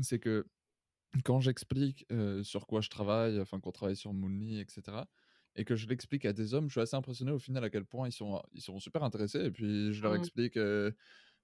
[0.00, 0.46] C'est que
[1.24, 2.06] quand j'explique
[2.42, 4.98] sur quoi je travaille, enfin qu'on travaille sur Moonly, etc.,
[5.56, 7.84] et que je l'explique à des hommes, je suis assez impressionné au final à quel
[7.86, 9.40] point ils sont, ils sont super intéressés.
[9.44, 10.16] Et puis je leur Mmh.
[10.16, 10.92] explique euh,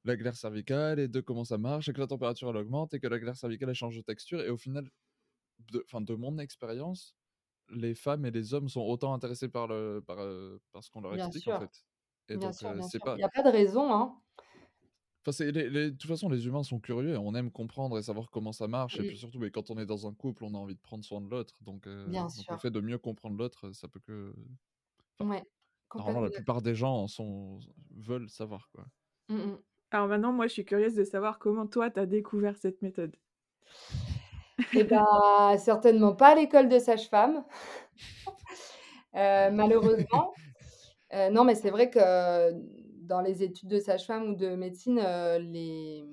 [0.04, 3.00] la glaire cervicale et de comment ça marche, et que la température elle augmente, et
[3.00, 4.40] que la glaire cervicale elle change de texture.
[4.42, 4.90] Et au final,
[5.72, 7.16] de, de mon expérience,
[7.70, 11.02] les femmes et les hommes sont autant intéressés par, le, par, euh, par ce qu'on
[11.02, 11.84] leur Bien explique en fait.
[12.28, 13.18] Et Bien donc, euh, c'est pas.
[13.18, 14.20] Il y a pas de raison, hein.
[15.24, 17.98] Enfin, c'est les, les- de toute façon, les humains sont curieux et on aime comprendre
[17.98, 18.98] et savoir comment ça marche.
[19.00, 19.04] Et Mmh.
[19.04, 21.20] puis surtout, mais quand on est dans un couple, on a envie de prendre soin
[21.20, 21.62] de l'autre.
[21.62, 24.34] Donc, euh, Bien donc le fait de mieux comprendre l'autre, ça peut que.
[25.18, 25.42] Enfin, Ouais,
[25.98, 28.86] normalement, la plupart des gens sont, veulent savoir quoi.
[29.28, 29.58] Mmh mh.
[29.90, 33.16] Alors maintenant, moi, je suis curieuse de savoir comment toi, tu as découvert cette méthode.
[34.74, 37.44] Et bah, certainement pas à l'école de sage-femme.
[39.14, 40.38] Heu, malheureusement.
[41.12, 42.00] Heu, non, mais c'est vrai que
[43.06, 46.04] dans les études de sage-femme ou de médecine, heu, les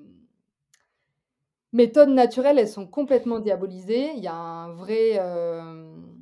[1.72, 4.10] méthodes naturelles, elles sont complètement diabolisées.
[4.16, 6.14] Il y a un vrai, hem,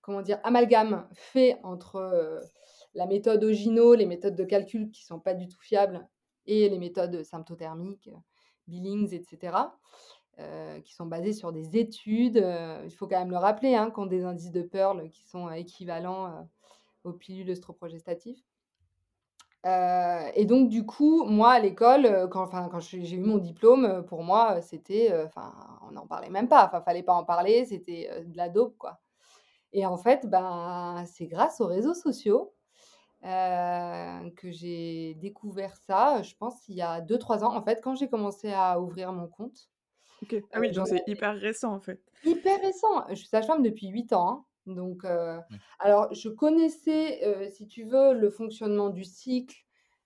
[0.00, 0.38] comment dire?
[0.44, 2.40] Amalgame fait entre, heu,
[2.94, 6.06] la méthode Ogino, les méthodes de calcul qui sont pas du tout fiables
[6.46, 8.10] et les méthodes symptothermiques,
[8.68, 9.78] Billings et cetera,
[10.40, 12.44] heu, qui sont basées sur des études,
[12.84, 15.50] il faut quand même le rappeler, hein, qui ont des indices de Pearl qui sont,
[15.50, 16.48] équivalents,
[17.04, 18.42] aux pilules œstroprogestatives.
[19.64, 23.20] Heu et donc du coup, moi à l'école, heu, quand enfin quand j'ai j'ai eu
[23.20, 26.82] mon diplôme, heu, pour moi, heu, c'était, heu, enfin on n'en parlait même pas, enfin
[26.82, 29.00] fallait pas en parler, c'était, heu, de la dope quoi
[29.72, 32.54] et en fait, ben, c'est grâce aux réseaux sociaux,
[33.24, 37.54] heu, que j'ai découvert ça, je pense il y a 2-3 ans.
[37.56, 39.70] En fait, quand j'ai commencé à ouvrir mon compte,
[40.22, 40.42] OK.
[40.52, 42.00] Ah heu, oui, j'en donc c'est avais hyper récent, en fait.
[42.24, 45.04] hyper récent, je suis sage-femme depuis 8 ans, hein, donc
[45.50, 45.62] Oui.
[45.80, 49.56] alors je connaissais, heu, si tu veux, le fonctionnement du cycle,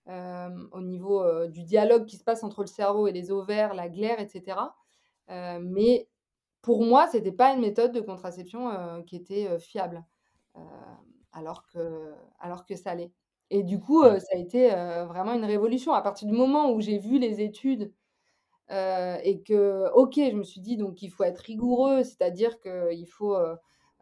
[0.07, 3.89] hem, au niveau, du dialogue qui se passe entre le cerveau et les ovaires, la
[3.89, 4.75] glaire et cetera,
[5.31, 6.09] heu, mais
[6.63, 10.05] pour moi, c'était pas une méthode de contraception, qui était, fiable,
[11.33, 13.13] alors que alors que ça l'est
[13.51, 14.69] et du coup, ça a été,
[15.07, 15.93] vraiment une révolution.
[15.93, 17.93] À partir du moment où j'ai vu les études,
[18.71, 23.37] et que OK, je me suis dit donc il faut être rigoureux, c'est-à-dire qu'il faut,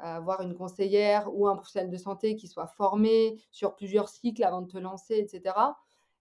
[0.02, 4.44] heu, avoir une conseillère ou un professionnel de santé qui soit formé sur plusieurs cycles
[4.44, 5.78] avant de te lancer et cetera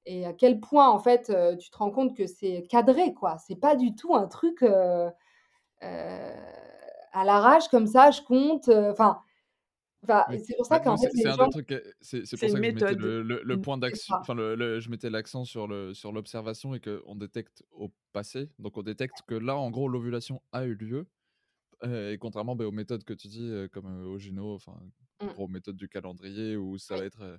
[0.06, 3.38] et à quel point en fait, heu, tu te rends compte que c'est cadré quoi.
[3.38, 5.08] C'est pas du tout un truc, heu
[5.82, 6.32] heu,
[7.12, 9.20] à l'arrache comme ça, je compte, heu, enfin
[10.44, 12.94] c'est pour ça qu'en fait c'est gens euh, c'est pour ça une que je mettais
[12.94, 12.98] méthode.
[12.98, 16.74] le, le, le point d'action, enfin, le, le- je mettais l'accent sur le sur l'observation
[16.74, 18.50] et qu'on détecte au passé.
[18.58, 21.06] Donc, on détecte que là, en gros, l'ovulation a eu lieu.
[21.84, 24.78] Euh, et contrairement bah, aux méthodes que tu dis, euh, comme euh, Ogino, enfin,
[25.20, 25.34] Mmh.
[25.36, 26.98] aux méthodes du calendrier, où ça Oui.
[26.98, 27.38] va être euh,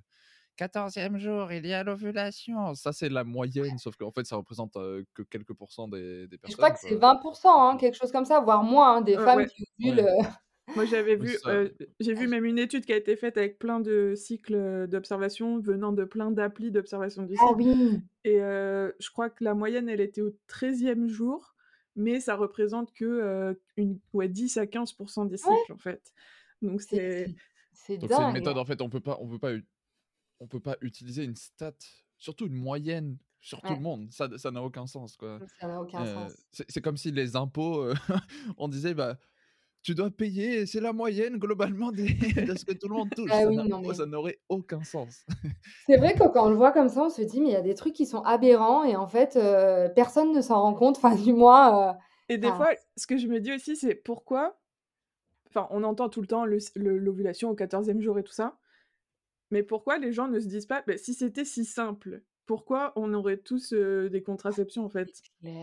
[0.56, 2.74] 14e jour, il y a l'ovulation.
[2.74, 6.38] Ça, c'est la moyenne, sauf qu'en fait, ça représente euh, que quelques pourcents des, des
[6.46, 6.72] Et je crois personnes.
[6.72, 6.96] que c'est Quoi.
[6.96, 9.46] 20 hein, quelque chose comme ça, voire moins, hein, des Heu, femmes ouais.
[9.46, 10.36] qui ovulent, Ouais.
[10.76, 11.38] Moi, j'avais vu,
[12.00, 15.92] j'ai vu même une étude qui a été faite avec plein de cycles, d'observation venant
[15.92, 18.02] de plein d'applis d'observation du Ah cycle oui!
[18.24, 21.55] et je crois que la moyenne, elle était au 13e jour,
[21.96, 25.56] mais ça représente que, heu, une ouais 10 à 15% des Ouais!
[25.58, 26.12] cycles, en fait.
[26.62, 27.34] Donc C'est
[28.04, 29.52] c'est une méthode, en fait, on peut pas, on peut pas,
[30.40, 31.74] on peut pas utiliser une stat,
[32.18, 33.76] surtout une moyenne, sur tout Ouais.
[33.76, 34.12] le monde.
[34.12, 35.42] Ça ça n'a aucun sens, quoi.
[35.46, 36.46] Ça n'a aucun Euh, sens.
[36.52, 37.94] c'est c'est comme si les impôts, euh,
[38.58, 39.18] on disait, bah,
[39.86, 42.08] tu dois payer, c'est la moyenne globalement des,
[42.44, 43.34] de ce que tout le monde touche.
[43.34, 45.24] Ah Ça oui, n'a- non mais ça n'aurait aucun sens.
[45.88, 47.56] c'est vrai que quand on le voit comme ça, on se dit: «Mais il y
[47.56, 50.96] a des trucs qui sont aberrants» et en fait, heu, personne ne s'en rend compte,
[50.96, 51.94] enfin du moins, heu,
[52.28, 54.60] Et des fois, ce que je me dis aussi, c'est pourquoi
[55.48, 58.58] enfin, on entend tout le temps l'ovulation au 14e jour et tout ça,
[59.50, 63.12] mais pourquoi les gens ne se disent pas: «Bah, si c'était si simple, pourquoi on
[63.12, 65.10] aurait tous, des contraceptions, en fait?»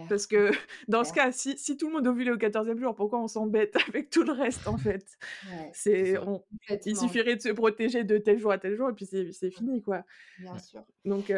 [0.09, 0.51] parce que
[0.87, 3.75] dans ce cas, si si tout le monde ovulait au 14e jour, pourquoi on s'embête
[3.87, 5.05] avec tout le reste, en fait?
[5.73, 6.15] C'est
[6.85, 9.81] il suffirait de se protéger de tel jour à tel jour et puis c'est fini,
[9.81, 10.03] quoi.
[10.39, 10.83] Bien sûr.
[11.05, 11.31] Donc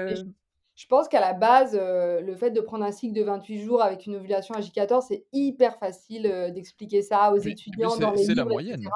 [0.78, 4.06] je pense qu'à la base, le fait de prendre un cycle de 28 jours avec
[4.06, 8.46] une ovulation à J14, c'est hyper facile, d'expliquer ça aux étudiants dans les c'est la
[8.46, 8.88] moyenne.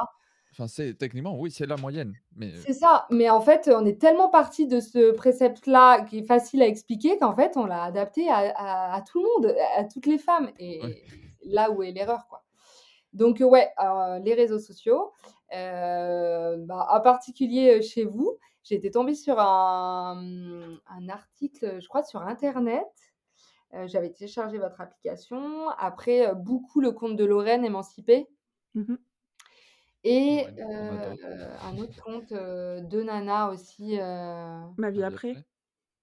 [0.52, 4.02] Enfin, c'est techniquement, oui, c'est la moyenne, mais C'est ça, mais en fait, on est
[4.02, 8.30] tellement parti de ce précepte-là qui est facile à expliquer qu'en fait, on l'a adapté
[8.30, 10.82] à tout le monde, à toutes les femmes et
[11.46, 12.44] là où est l'erreur, quoi.
[13.14, 13.70] Donc ouais,
[14.24, 15.12] les réseaux sociaux,
[15.52, 18.38] bah, en particulier, chez vous.
[18.64, 22.86] J'étais tombée sur un, un, article, je crois, sur Internet.
[23.74, 25.70] Euh, j'avais téléchargé votre application.
[25.78, 28.28] Après, euh, beaucoup le compte de Lorraine émancipée.
[28.76, 28.96] Mmh
[30.04, 33.98] Et euh, un autre compte de Nana aussi.
[33.98, 35.36] Ma vie après.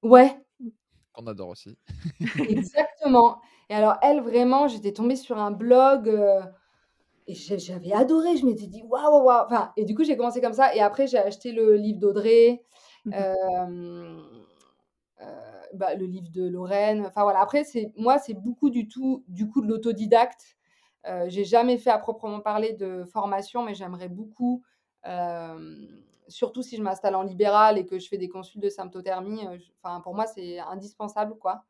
[0.03, 0.39] Ouais.
[0.61, 0.69] Mmh.
[1.13, 1.79] Qu'on adore aussi.
[2.49, 3.41] Exactement.
[3.71, 6.09] Et alors, elle, vraiment, j'étais tombée sur un blog
[7.27, 10.53] et j'avais adoré, je m'étais dit waouh, waouh, enfin, et du coup, j'ai commencé comme
[10.53, 10.75] ça.
[10.75, 12.63] Et après, j'ai acheté le livre d'Audrey,
[13.05, 13.13] mmh
[15.77, 17.07] bah, le livre de Lorraine.
[17.07, 20.56] Enfin voilà, après, c'est moi, c'est beaucoup du tout, du coup, de l'autodidacte.
[21.07, 24.63] Euh, j'ai jamais fait à proprement parler de formation, mais j'aimerais beaucoup,
[26.29, 29.43] surtout si je m'installe en libéral et que je fais des consultes de symptothermie.
[29.83, 31.65] Enfin, pour moi, c'est indispensable, quoi.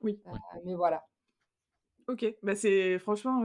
[0.00, 0.20] Oui.
[0.64, 1.04] mais voilà.
[2.06, 3.42] Ok, bah c'est franchement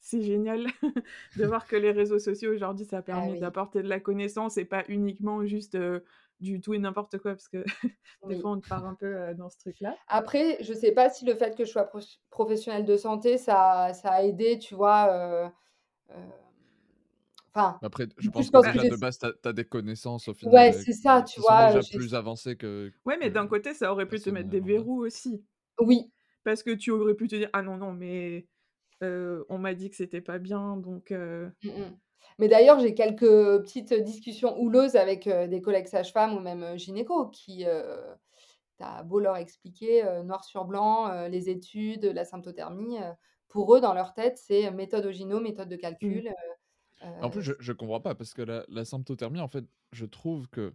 [0.00, 0.66] c'est génial
[1.36, 4.64] de voir que les réseaux sociaux aujourd'hui, ça Ah permet d'apporter de la connaissance et
[4.64, 5.76] pas uniquement juste
[6.40, 7.64] du tout et n'importe quoi, parce que
[8.28, 9.96] des fois on part un peu dans ce truc-là.
[10.08, 11.90] Après, je sais pas si le fait que je sois
[12.30, 15.52] professionnelle de santé, ça, ça a aidé, tu vois.
[17.56, 20.54] Enfin, Après, je pense que déjà de base, tu as, des connaissances au final.
[20.54, 21.72] Ouais, c'est ça, tu vois.
[21.72, 22.92] déjà plus avancées que.
[23.06, 25.42] Ouais, mais d'un côté, ça aurait pu te mettre des verrous aussi.
[25.80, 26.12] Oui.
[26.44, 28.46] Parce que tu aurais pu te dire, ah non, non, mais
[29.02, 31.10] on m'a dit que c'était pas bien, donc.
[31.10, 31.70] Mmh
[32.38, 37.64] Mais d'ailleurs, j'ai quelques petites discussions houleuses avec des collègues sages-femmes ou même gynéco qui,
[38.78, 42.98] t'as beau leur expliquer noir sur blanc les études, la symptothermie,
[43.48, 45.80] pour eux, dans leur tête, c'est méthode Ogino, méthode de mmh.
[45.80, 46.34] calcul.
[47.22, 50.48] En plus, je, je comprends pas parce que la, la, symptothermie, en fait, je trouve
[50.48, 50.74] que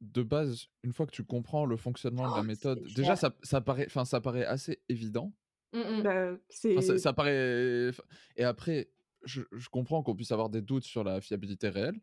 [0.00, 3.34] de base, une fois que tu comprends le fonctionnement de la oh, méthode, déjà ça,
[3.42, 5.32] ça paraît, enfin ça paraît assez évident
[5.72, 7.90] Mmh bah, ça, paraît.
[8.36, 8.90] Et après,
[9.24, 12.00] je, comprends qu'on puisse avoir des doutes sur la fiabilité réelle,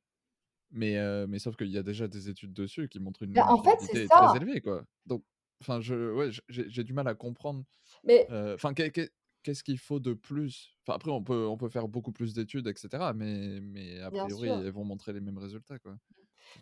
[0.71, 3.61] mais, mais sauf qu'il y a déjà des études dessus qui montrent une bah, en
[3.61, 4.85] fait, fiabilité très élevée, quoi.
[5.05, 5.23] Donc,
[5.61, 7.63] enfin, je, ouais, j'ai du mal à comprendre.
[8.03, 10.75] Mais Enfin, qu'est-ce qu'il faut de plus?
[10.83, 13.11] Enfin, après, on peut, on peut faire beaucoup plus d'études, etc.
[13.15, 15.97] Mais, mais a priori, elles vont montrer les mêmes résultats, quoi.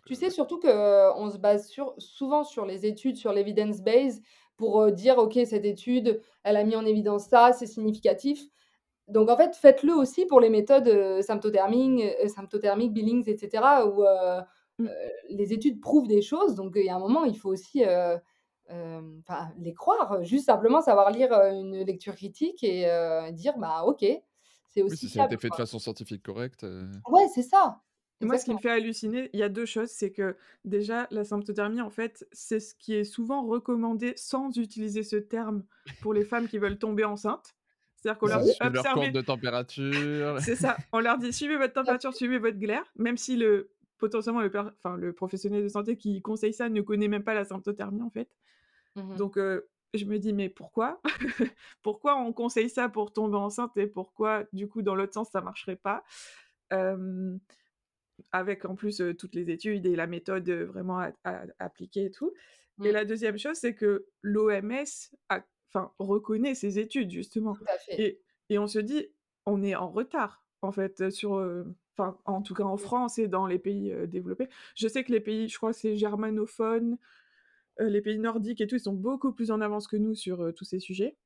[0.06, 4.20] Tu sais, surtout qu'on se base sur, souvent sur les études, sur l'évidence base,
[4.56, 8.42] pour dire, OK, cette étude, elle a mis en évidence ça, c'est significatif.
[9.08, 14.02] Donc, en fait, faites-le aussi pour les méthodes symptothermiques, symptothermiques, Billings, etc., où
[14.78, 14.88] mmh.
[15.28, 16.54] les études prouvent des choses.
[16.54, 17.84] Donc, il y a un moment, il faut aussi
[19.58, 22.86] les croire, juste simplement savoir lire une lecture critique et
[23.32, 24.04] dire, bah, OK,
[24.68, 24.92] c'est aussi.
[24.92, 26.66] Oui, si ça a été fait de façon scientifique correcte.
[27.08, 27.78] Ouais, c'est ça.
[28.22, 29.90] Moi, ce qui me fait halluciner, il y a deux choses.
[29.90, 35.02] C'est que déjà, la symptothermie, en fait, c'est ce qui est souvent recommandé sans utiliser
[35.02, 35.64] ce terme
[36.00, 37.54] pour les femmes qui veulent tomber enceintes.
[37.96, 39.10] C'est-à-dire qu'on leur dit observez.
[39.10, 40.38] de température.
[40.40, 40.76] C'est ça.
[40.92, 44.96] On leur dit suivez votre température, suivez votre glaire, même si le potentiellement le, enfin,
[44.96, 48.28] le professionnel de santé qui conseille ça ne connaît même pas la symptothermie en fait.
[48.94, 49.38] Mmh Donc
[49.94, 51.00] je me dis mais pourquoi?
[51.82, 55.40] Pourquoi on conseille ça pour tomber enceinte et pourquoi du coup dans l'autre sens ça
[55.40, 56.04] marcherait pas?
[58.32, 61.10] Avec en plus toutes les études et la méthode vraiment
[61.58, 62.32] appliquée et tout.
[62.84, 62.92] Et mmh.
[62.92, 64.84] la deuxième chose, c'est que l'OMS
[65.98, 67.56] reconnaît ces études, justement.
[67.90, 69.06] Et, et, on se dit,
[69.46, 71.42] on est en retard, en fait, sur.
[71.98, 74.48] Enfin, en tout cas en France et dans les pays développés.
[74.74, 76.98] Je sais que les pays, je crois que c'est germanophone,
[77.78, 80.64] les pays nordiques et tout, ils sont beaucoup plus en avance que nous sur tous
[80.64, 81.16] ces sujets.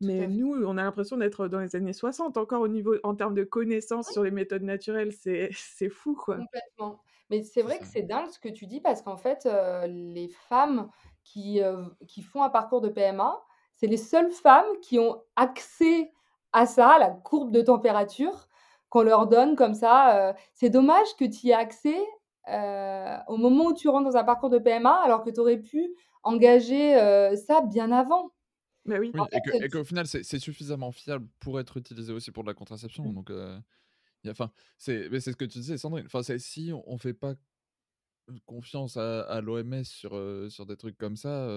[0.00, 3.34] Mais nous, on a l'impression d'être dans les années 60 encore au niveau, en termes
[3.34, 6.36] de connaissances sur les méthodes naturelles, c'est, c'est fou, quoi.
[6.36, 7.00] Complètement.
[7.30, 9.48] Mais c'est vrai que c'est dingue ce que tu dis parce qu'en fait,
[9.86, 10.88] les femmes
[11.24, 11.60] qui,
[12.06, 13.42] qui font un parcours de PMA,
[13.74, 16.10] c'est les seules femmes qui ont accès
[16.52, 18.48] à ça, à la courbe de température
[18.88, 20.34] qu'on leur donne comme ça.
[20.54, 21.98] c'est dommage que tu y aies accès
[22.46, 25.94] au moment où tu rentres dans un parcours de PMA alors que tu aurais pu
[26.22, 26.94] engager
[27.36, 28.30] ça bien avant.
[28.88, 29.14] Bah oui.
[29.14, 32.48] Oui, En et fait, qu'au final, c'est suffisamment fiable pour être utilisé aussi pour de
[32.48, 33.10] la contraception.
[33.10, 33.14] Mmh.
[33.14, 33.58] Donc, heu,
[34.24, 36.06] il y a enfin, c'est mais c'est ce que tu disais, Sandrine.
[36.06, 37.34] Enfin, c'est si on on fait pas
[38.46, 41.48] confiance à à l'OMS sur, heu, sur des trucs comme ça,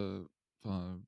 [0.63, 1.01] enfin,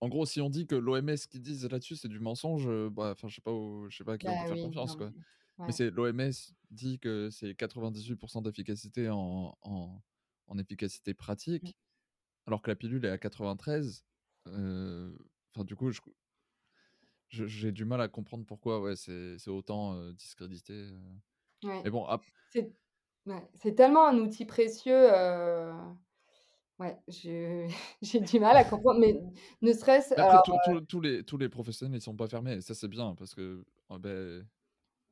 [0.00, 3.12] en gros, si on dit que l'OMS, qu'ils disent là-dessus, c'est du mensonge, heu, bah,
[3.12, 4.96] enfin, je sais pas où je sais pas à qui on peut bah faire confiance,
[4.96, 5.12] non quoi.
[5.66, 10.02] mais c'est l'OMS dit que c'est 98 d'efficacité en en
[10.48, 11.14] en efficacité
[11.62, 11.70] Mmh.
[11.70, 11.78] pratique,
[12.46, 14.04] alors que la pilule est à 93.
[14.48, 15.18] Heu,
[15.54, 16.00] enfin, du coup, je
[17.28, 20.88] j'ai du mal à comprendre pourquoi, ouais, c'est autant, discrédité.
[21.62, 21.80] Ouais.
[21.84, 22.22] Mais bon, ap
[22.52, 22.72] C'est
[23.26, 25.10] ouais, c'est tellement un outil précieux,
[26.80, 27.68] ouais, je
[28.02, 29.14] j'ai du mal à comprendre, mais
[29.62, 32.28] ne serait-ce mais après alors, tous tous tous les tous les professionnels, ils sont pas
[32.28, 34.42] fermés et ça, c'est bien parce que, oh, beh,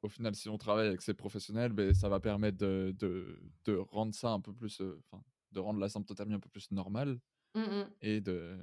[0.03, 3.77] au final, si on travaille avec ces professionnels, beh, ça va permettre de de de
[3.77, 4.81] rendre ça un peu plus,
[5.13, 5.23] enfin,
[5.53, 7.21] de rendre la symptothermie un peu plus normale
[7.55, 7.91] mmh mh.
[8.03, 8.59] et de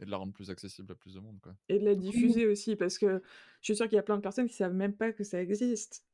[0.00, 1.56] et de la rendre plus accessible à plus de monde, quoi.
[1.68, 3.22] Et de la diffuser aussi, parce que
[3.60, 5.40] je suis sûre qu'il y a plein de personnes qui savent même pas que ça
[5.42, 6.04] existe,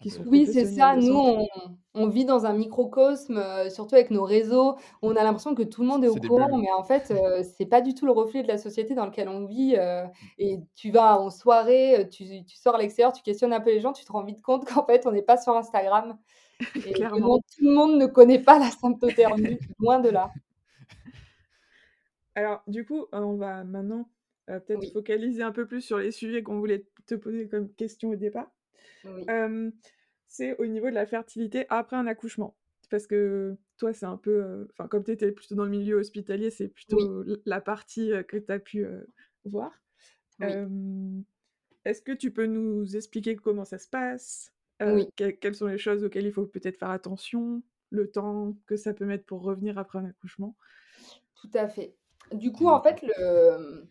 [0.00, 0.96] Ah qui sont Oui, c'est ça.
[0.96, 1.46] Nous, on
[1.94, 4.76] on vit dans un microcosme, heu, surtout avec nos réseaux.
[5.02, 6.60] On a l'impression que tout le monde est au courant, bulles.
[6.60, 9.28] mais en fait, heu, c'est pas du tout le reflet de la société dans lequel
[9.28, 10.28] on vit, heu Mmh.
[10.38, 13.70] et tu vas en soirée, heu, tu tu sors à l'extérieur, tu questionnes un peu
[13.70, 16.16] les gens, tu te rends vite compte qu'en fait, on n'est pas sur Instagram
[16.84, 17.38] et Clairement.
[17.56, 20.36] tout le monde ne connaît pas la symptothermie, loin de là.
[22.38, 24.10] Alors du coup, heu, on va maintenant,
[24.50, 27.72] heu, peut-être Oui, focaliser un peu plus sur les sujets qu'on voulait te poser comme
[27.74, 28.50] question au départ.
[29.04, 29.34] oui,
[30.26, 32.56] c'est au niveau de la fertilité après un accouchement.
[32.90, 35.96] Parce que toi, c'est un peu, heu, enfin, comme tu étais plutôt dans le milieu
[35.96, 38.86] hospitalier, c'est plutôt la partie, que tu as pu,
[39.44, 39.72] voir.
[41.84, 44.52] est-ce que tu peux nous expliquer comment ça se passe?
[45.16, 47.62] Que quelles sont les choses auxquelles il faut peut-être faire attention?
[47.90, 50.56] Le temps que ça peut mettre pour revenir après un accouchement?
[51.34, 51.97] tout à fait.
[52.32, 53.88] Du coup, Dis-nous en fait, le,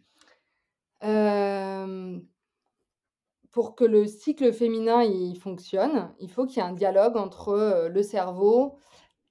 [3.52, 7.88] Pour que le cycle féminin, il fonctionne, il faut qu'il y ait un dialogue entre,
[7.90, 8.78] le cerveau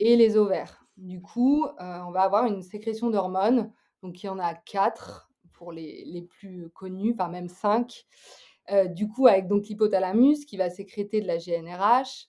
[0.01, 0.85] et les ovaires.
[0.97, 5.73] Du coup, on va avoir une sécrétion d'hormones, donc il y en a 4 pour
[5.73, 8.07] les les plus connus, enfin même 5.
[8.73, 12.29] Heu, du coup, avec donc l'hypothalamus qui va sécréter de la GnRH,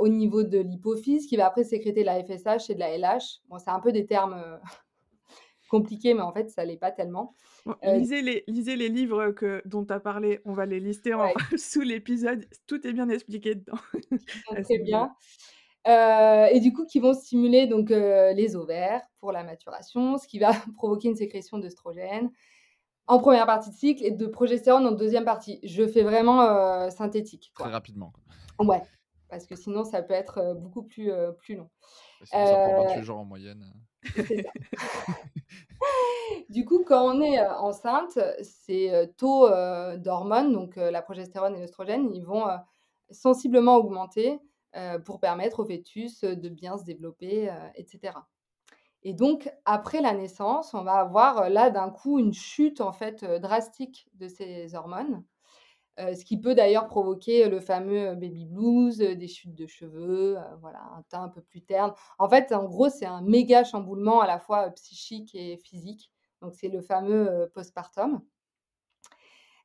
[0.00, 3.42] au niveau de l'hypophyse qui va après sécréter de la FSH et de la LH.
[3.48, 4.60] Bon, c'est un peu des termes,
[5.76, 7.34] heu, compliqués, mais en fait, ça l'est pas tellement.
[7.64, 10.80] Bon, Heu, lisez les lisez les livres, que dont tu as parlé, on va les
[10.80, 13.78] lister en sous l'épisode, tout est bien expliqué dedans,
[14.26, 15.06] qui sont à ce très niveau-là.
[15.06, 15.14] bien.
[15.88, 20.28] Heu et du coup, qui vont stimuler donc heu, les ovaires pour la maturation, ce
[20.28, 22.30] qui va provoquer une sécrétion d'œstrogène
[23.08, 25.60] en première partie de cycle et de progestérone en deuxième partie.
[25.64, 28.14] Je fais vraiment, synthétique, Très rapidement.
[28.58, 28.82] Ouais,
[29.28, 31.70] parce que sinon ça peut être, beaucoup plus, plus long.
[32.24, 33.78] Sinon, ça prend Heu, 28 jours en moyenne, c'est.
[36.50, 41.56] Du coup, quand on est, heu, enceinte, ces, heu, taux, heu, d'hormones, donc la progestérone
[41.56, 42.46] et l'œstrogène, ils vont,
[43.10, 44.40] sensiblement augmenter,
[45.04, 47.54] pour permettre au fœtus, de bien se développer, heu
[49.04, 53.24] et donc, après la naissance, on va avoir, là, d'un coup, une chute, en fait,
[53.24, 55.24] drastique de ces hormones,
[56.00, 60.36] heu, ce qui peut d'ailleurs provoquer le fameux, heu, baby blues, des chutes de cheveux,
[60.60, 61.92] voilà, un teint un peu plus terne.
[62.18, 66.10] En fait, en gros, c'est un méga chamboulement à la fois, psychique et physique.
[66.42, 68.22] Donc c'est le fameux, postpartum.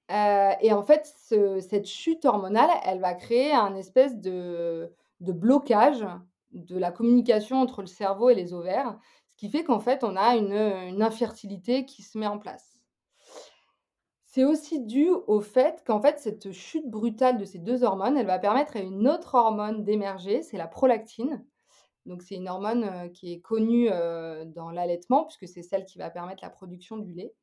[0.09, 6.05] Et en fait, ce cette chute hormonale, elle va créer un espèce de blocage
[6.53, 8.97] de la communication entre le cerveau et les ovaires,
[9.29, 12.76] ce qui fait qu'en fait, on a une infertilité qui se met en place.
[14.37, 18.27] C'est aussi dû au fait qu'en fait, cette chute brutale de ces 2 hormones, elle
[18.27, 21.43] va permettre à une autre hormone d'émerger, c'est la prolactine.
[22.05, 25.97] Donc c'est une hormone, heu, qui est connue, heu, dans l'allaitement puisque c'est celle qui
[25.97, 27.33] va permettre la production du lait.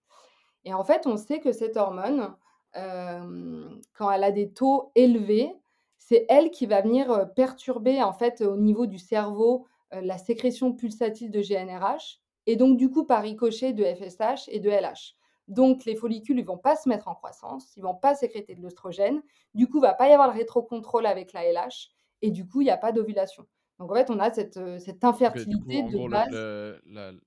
[0.64, 2.32] Et en fait, on sait que cette hormone,
[2.74, 5.52] hem, quand elle a des taux élevés,
[5.98, 11.32] c'est elle qui va venir, perturber, en fait, au niveau du cerveau, la sécrétion pulsative
[11.32, 15.16] de GnRH et donc du coup, par ricochet, de FSH et de LH.
[15.48, 18.62] Donc les follicules, ils vont pas se mettre en croissance, ils vont pas sécréter de
[18.62, 19.22] l'œstrogène.
[19.54, 21.90] Du coup, il va pas y avoir le rétrocontrôle avec la LH
[22.22, 23.46] et du coup, il y a pas d'ovulation.
[23.78, 27.08] Donc en fait, on a cette, heu, cette coup, infertilité de gros, base le la
[27.10, 27.20] l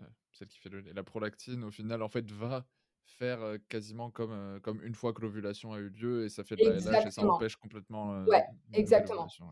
[0.00, 2.66] heu, celle qui fait le lait, la prolactine, au final, en fait, va
[3.06, 6.56] faire, heu, quasiment comme, comme une fois que l'ovulation a eu lieu et ça fait
[6.58, 9.34] de la LH et ça empêche complètement, heu, Ouais, exactement.
[9.40, 9.46] ouais.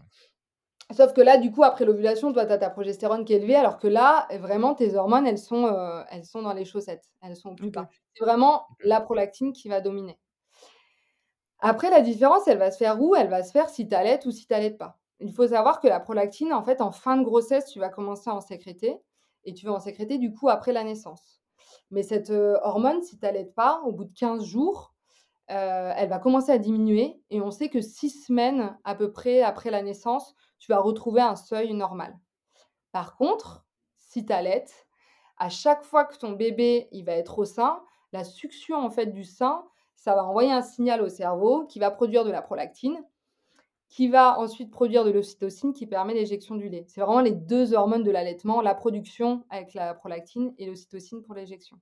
[0.93, 3.57] Sauf que là, du coup, après l'ovulation, toi, tu as ta progestérone qui est élevée,
[3.57, 7.37] alors que là, vraiment, tes hormones, elles sont, heu, elles sont dans les chaussettes, elles
[7.37, 7.89] sont au plus bas.
[8.15, 10.17] C'est vraiment la prolactine qui va dominer.
[11.61, 13.15] Après, la différence, elle va se faire où?
[13.15, 14.99] Elle va se faire si tu allaites ou si tu allaites pas.
[15.21, 18.29] Il faut savoir que la prolactine, en fait, en fin de grossesse, tu vas commencer
[18.31, 18.99] à en sécréter
[19.45, 21.41] et tu vas en sécréter, du coup, après la naissance.
[21.91, 24.95] Mais cette hormone, si tu n'allaites pas, au bout de 15 jours,
[25.49, 29.71] elle va commencer à diminuer et on sait que 6 semaines à peu près après
[29.71, 32.19] la naissance, tu vas retrouver un seuil normal.
[32.93, 33.65] Par contre,
[33.99, 34.87] si tu allaites,
[35.37, 37.83] à chaque fois que ton bébé il va être au sein,
[38.13, 41.91] la succion en fait du sein, ça va envoyer un signal au cerveau qui va
[41.91, 43.03] produire de la prolactine,
[43.89, 46.85] qui va ensuite produire de l'ocytocine qui permet l'éjection du lait.
[46.89, 51.35] C'est vraiment les deux hormones de l'allaitement, la production avec la prolactine et l'ocytocine pour
[51.35, 51.79] l'éjection.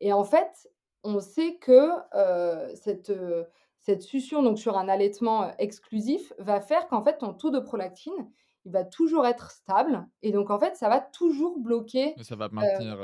[0.00, 0.68] Et en fait,
[1.04, 3.44] on sait que euh, cette, euh,
[3.80, 7.58] cette succion donc sur un allaitement euh, exclusif va faire qu'en fait ton taux de
[7.58, 8.30] prolactine
[8.64, 12.14] il va toujours être stable et donc en fait ça va toujours bloquer.
[12.20, 12.98] ça va maintenir.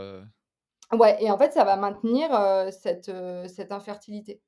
[0.93, 2.31] Ouais, et en fait ça va maintenir
[2.71, 3.11] cette,
[3.49, 4.43] cette infertilité.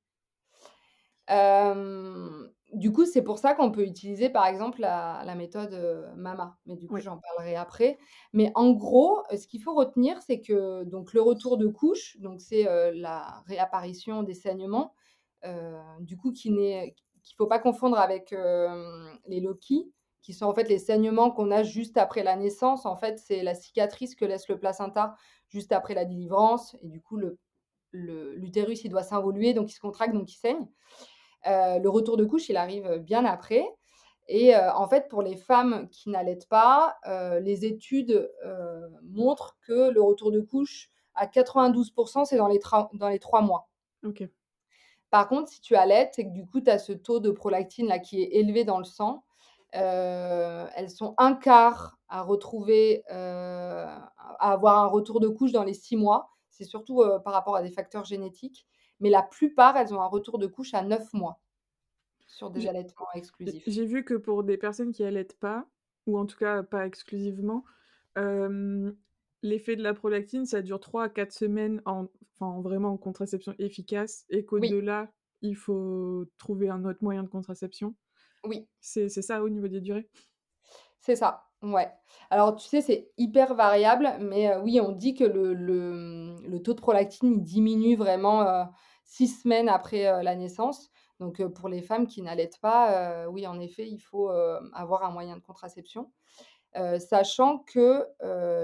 [2.75, 6.59] du coup, c'est pour ça qu'on peut utiliser par exemple la, la méthode MAMA.
[6.67, 7.99] Mais du coup, j'en parlerai après.
[8.35, 12.43] Mais en gros, ce qu'il faut retenir, c'est que donc, le retour de couche, donc
[12.43, 14.93] c'est la réapparition des saignements,
[16.01, 16.91] du coup, qu'il ne
[17.37, 18.35] faut pas confondre avec
[19.27, 22.87] les Loki, qui sont en fait les saignements qu'on a juste après la naissance.
[22.87, 25.15] En fait, c'est la cicatrice que laisse le placenta
[25.49, 26.77] juste après la délivrance.
[26.83, 27.39] Et du coup, le,
[27.93, 30.67] l'utérus, il doit s'involuer, donc il se contracte, donc il saigne.
[31.47, 33.65] Euh, le retour de couche, il arrive bien après.
[34.29, 38.31] Et euh, en fait, pour les femmes qui n'allaitent pas, euh, les études
[39.03, 42.61] montrent que le retour de couche, à 92%, c'est dans les,
[42.93, 43.69] dans les trois mois.
[45.11, 47.87] Par contre, si tu allaites et que du coup, tu as ce taux de prolactine
[47.87, 49.25] là, qui est élevé dans le sang,
[49.73, 54.03] elles sont un quart à retrouver, à
[54.39, 56.31] avoir un retour de couche dans les six mois.
[56.51, 58.67] C'est surtout par rapport à des facteurs génétiques.
[59.01, 61.41] Mais la plupart, elles ont un retour de couche à neuf mois
[62.27, 63.63] sur des allaitements exclusifs.
[63.67, 65.67] J'ai vu que pour des personnes qui allaitent pas,
[66.07, 67.65] ou en tout cas pas exclusivement,
[69.43, 73.55] l'effet de la prolactine, ça dure 3 à 4 semaines en, enfin, vraiment en contraception
[73.59, 75.11] efficace et qu'au-delà,
[75.43, 77.95] il faut trouver un autre moyen de contraception.
[78.45, 78.69] Oui.
[78.81, 80.09] C'est ça au niveau des durées?
[81.01, 81.89] C'est ça, ouais.
[82.31, 86.81] Alors, tu sais, c'est hyper variable, mais oui, on dit que le, le, taux de
[86.81, 88.69] prolactine diminue vraiment
[89.05, 90.91] six semaines après la naissance.
[91.21, 94.29] Donc, pour les femmes qui n'allaitent pas, oui, en effet, il faut
[94.73, 96.13] avoir un moyen de contraception.
[96.99, 98.07] Sachant que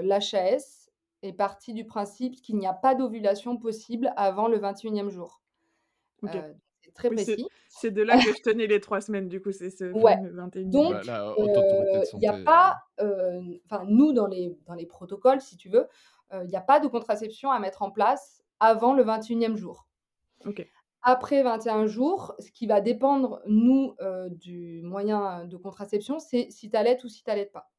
[0.01, 0.89] l'HAS
[1.21, 5.41] est partie du principe qu'il n'y a pas d'ovulation possible avant le 21e jour.
[6.23, 7.47] c'est très précis.
[7.67, 10.17] C'est de là que je tenais les trois semaines, du coup, c'est ce ouais.
[10.31, 10.95] 21 Donc,
[12.13, 15.87] il n'y a pas, enfin, nous, dans les, dans les protocoles, si tu veux,
[16.33, 19.87] il n'y a pas de contraception à mettre en place avant le 21e jour.
[21.07, 23.95] Après 21 jours, ce qui va dépendre, nous,
[24.31, 27.69] du moyen de contraception, c'est si tu allaites ou si tu n'allaites pas.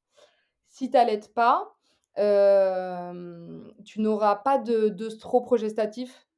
[0.77, 1.75] Si tu n'allaites pas,
[2.17, 6.29] tu n'auras pas d'œstroprogestatif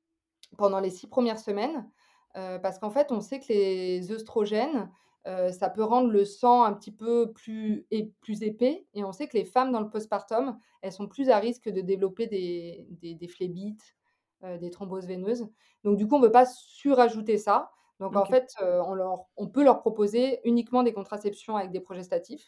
[0.56, 1.90] pendant les six premières semaines
[2.34, 4.92] parce qu'en fait, on sait que les œstrogènes,
[5.24, 8.86] ça peut rendre le sang un petit peu plus, et, plus épais.
[8.94, 11.80] Et on sait que les femmes dans le postpartum, elles sont plus à risque de
[11.80, 13.96] développer des, des, des phlébites,
[14.60, 15.48] des thromboses veineuses.
[15.82, 17.72] Donc, du coup, on ne veut pas surajouter ça.
[17.98, 22.46] Donc, en fait, on, leur, on, peut leur proposer uniquement des contraceptions avec des progestatifs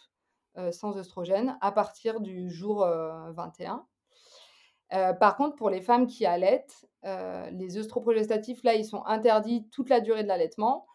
[0.72, 2.86] sans œstrogènes à partir du jour
[3.34, 3.86] 21.
[5.18, 10.00] par contre, pour les femmes qui allaitent, les œstroprogestatifs, là, ils sont interdits toute la
[10.00, 10.86] durée de l'allaitement.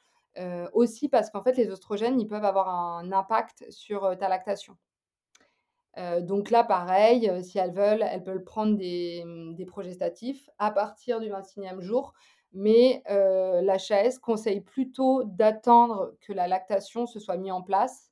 [0.74, 4.78] aussi parce qu'en fait, les oestrogènes, ils peuvent avoir un impact sur ta lactation.
[6.22, 11.30] donc là, pareil, si elles veulent, elles peuvent prendre des, mmh, progestatifs à partir du
[11.30, 12.14] 26e jour.
[12.58, 18.12] Mais l'HAS conseille plutôt d'attendre que la lactation se soit mise en place.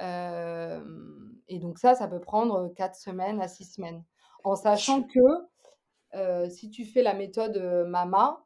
[0.00, 4.04] Et donc ça, ça peut prendre 4 semaines à 6 semaines.
[4.44, 8.44] En sachant que si tu fais la méthode MAMA,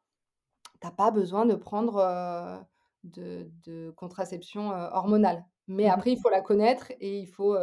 [0.81, 2.67] tu n'as pas besoin de prendre
[3.05, 5.45] de, contraception hormonale.
[5.67, 7.57] Mais mmh après, il faut la connaître et il faut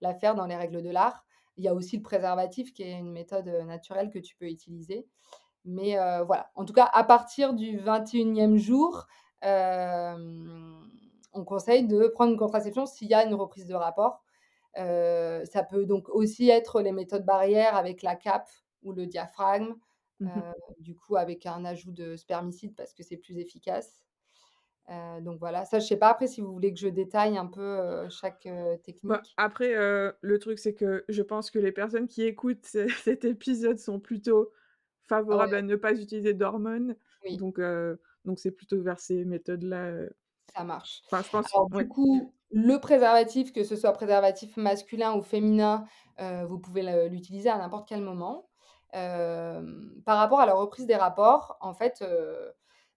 [0.00, 1.24] la faire dans les règles de l'art.
[1.56, 5.06] Il y a aussi le préservatif qui est une méthode naturelle que tu peux utiliser.
[5.64, 9.06] Mais voilà, en tout cas, à partir du 21e jour,
[11.32, 14.22] on conseille de prendre une contraception s'il y a une reprise de rapport.
[14.74, 18.48] ça peut donc aussi être les méthodes barrières avec la cape
[18.82, 19.74] ou le diaphragme,
[20.20, 20.28] mmh
[20.78, 24.04] du coup avec un ajout de spermicide parce que c'est plus efficace.
[25.20, 28.08] donc voilà, ça je sais pas après si vous voulez que je détaille un peu
[28.08, 29.34] chaque bah, technique.
[29.36, 34.00] après, le truc c'est que je pense que les personnes qui écoutent cet épisode sont
[34.00, 34.50] plutôt
[35.02, 36.96] favorables à ne pas utiliser d'hormones.
[37.38, 37.60] Donc
[38.24, 40.08] donc c'est plutôt vers ces méthodes-là.
[40.54, 41.02] Ça marche.
[41.06, 41.46] Enfin, je pense.
[41.70, 45.86] du coup, le préservatif, que ce soit préservatif masculin ou féminin,
[46.18, 48.48] vous pouvez l'utiliser à n'importe quel moment.
[48.92, 52.04] par rapport à la reprise des rapports, en fait,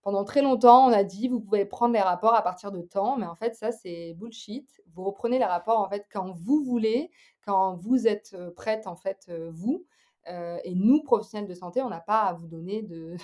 [0.02, 3.18] pendant très longtemps, on a dit: «Vous pouvez prendre les rapports à partir de temps»,
[3.18, 4.82] mais en fait, ça, c'est bullshit.
[4.94, 7.10] Vous reprenez les rapports, en fait, quand vous voulez,
[7.46, 9.86] quand vous êtes, prête, en fait, vous.
[10.28, 13.16] et nous, professionnels de santé, on n'a pas à vous donner de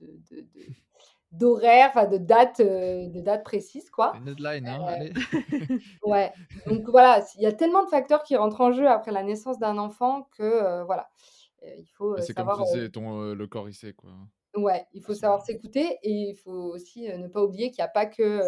[1.32, 4.12] d'horaires, enfin de dates, de dates précises, quoi.
[4.16, 5.12] Une deadline, hein, allez.
[6.04, 6.32] ouais,
[6.66, 9.58] donc voilà, il y a tellement de facteurs qui rentrent en jeu après la naissance
[9.58, 11.08] d'un enfant que, voilà,
[11.62, 14.10] il faut, c'est comme tu disais, ton, le corps, il sait, quoi.
[14.54, 17.88] Ouais, il faut savoir s'écouter et il faut aussi, ne pas oublier qu'il y a
[17.88, 18.40] pas que,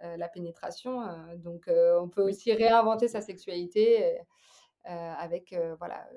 [0.00, 1.02] la pénétration,
[1.36, 4.18] donc on peut aussi réinventer sa sexualité,
[4.84, 6.08] avec, voilà,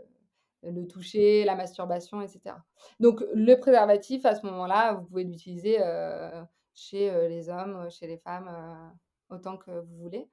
[0.63, 2.63] le toucher, la masturbation et cetera.
[2.99, 5.77] Donc le préservatif, à ce moment-là, vous pouvez l'utiliser,
[6.73, 8.49] chez, les hommes, chez les femmes,
[9.29, 10.29] autant que vous voulez.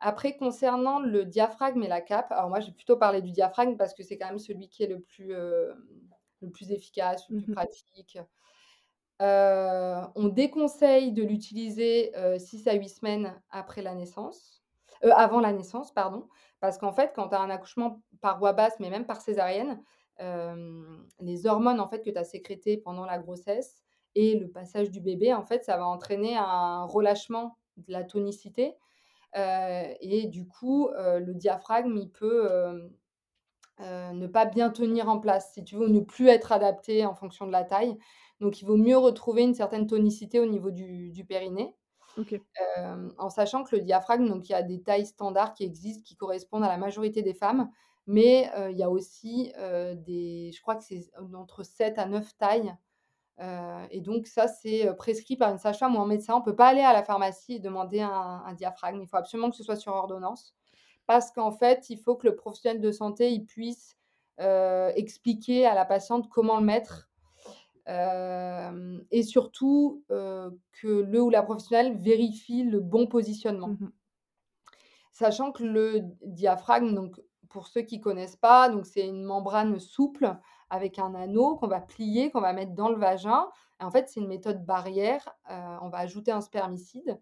[0.00, 3.76] Après concernant le diaphragme et la cape, alors moi, je vais plutôt parler du diaphragme
[3.76, 7.50] parce que c'est quand même celui qui est le plus, le plus efficace, le plus
[7.50, 8.18] Mmh pratique.
[9.20, 14.62] on déconseille de l'utiliser, 6 à 8 semaines après la naissance,
[15.02, 16.28] avant la naissance, pardon.
[16.60, 19.82] Parce qu'en fait, quand tu as un accouchement par voie basse, mais même par césarienne,
[21.20, 23.82] les hormones, en fait, que tu as sécrétées pendant la grossesse
[24.14, 28.74] et le passage du bébé, en fait, ça va entraîner un relâchement de la tonicité,
[29.34, 32.88] et du coup, le diaphragme, il peut,
[33.78, 37.46] ne pas bien tenir en place, si tu veux, ne plus être adapté en fonction
[37.46, 37.98] de la taille.
[38.40, 41.74] Donc il vaut mieux retrouver une certaine tonicité au niveau du du périnée.
[42.18, 42.40] OK.
[43.18, 46.16] en sachant que le diaphragme, donc il y a des tailles standards qui existent, qui
[46.16, 47.70] correspondent à la majorité des femmes,
[48.06, 49.52] mais il y a aussi,
[49.96, 52.74] des je crois que c'est entre 7 à 9 tailles,
[53.90, 56.34] et donc ça, c'est, prescrit par une sage-femme ou un médecin.
[56.34, 59.00] On peut pas aller à la pharmacie et demander un un diaphragme.
[59.02, 60.54] Il faut absolument que ce soit sur ordonnance
[61.06, 63.96] parce qu'en fait, il faut que le professionnel de santé, il puisse,
[64.38, 67.08] expliquer à la patiente comment le mettre
[67.88, 73.68] et surtout, que le ou la professionnelle vérifie le bon positionnement.
[73.68, 73.90] Mmh
[75.12, 77.18] Sachant que le diaphragme, donc
[77.48, 80.36] pour ceux qui connaissent pas, donc c'est une membrane souple
[80.68, 83.46] avec un anneau qu'on va plier, qu'on va mettre dans le vagin.
[83.80, 85.26] Et en fait, c'est une méthode barrière.
[85.48, 87.18] on va ajouter un spermicide.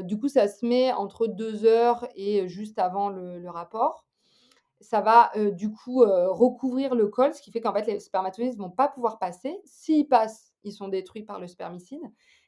[0.00, 4.06] du coup, ça se met entre 2 heures et juste avant le le rapport
[4.80, 8.62] ça va du coup recouvrir le col, ce qui fait qu'en fait les spermatozoïdes ne
[8.64, 9.60] vont pas pouvoir passer.
[9.64, 12.02] S'ils passent, ils sont détruits par le spermicide.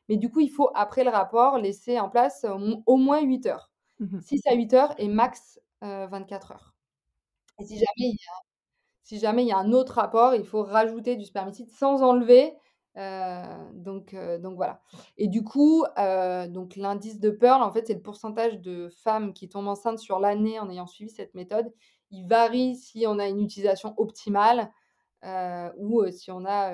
[0.08, 2.44] Mais du coup, il faut après le rapport laisser en place
[2.86, 3.70] au moins 8 heures.
[4.18, 6.74] 6 à 8 heures et max 24 heures.
[7.60, 8.32] Et si jamais, il y a,
[9.04, 12.54] si jamais il y a un autre rapport, il faut rajouter du spermicide sans enlever.
[13.74, 14.82] donc, donc voilà.
[15.18, 15.84] Et du coup,
[16.48, 20.20] donc l'indice de Pearl, en fait, c'est le pourcentage de femmes qui tombent enceintes sur
[20.20, 21.72] l'année en ayant suivi cette méthode
[22.10, 24.70] il varie si on a une utilisation optimale
[25.76, 26.72] ou si on a.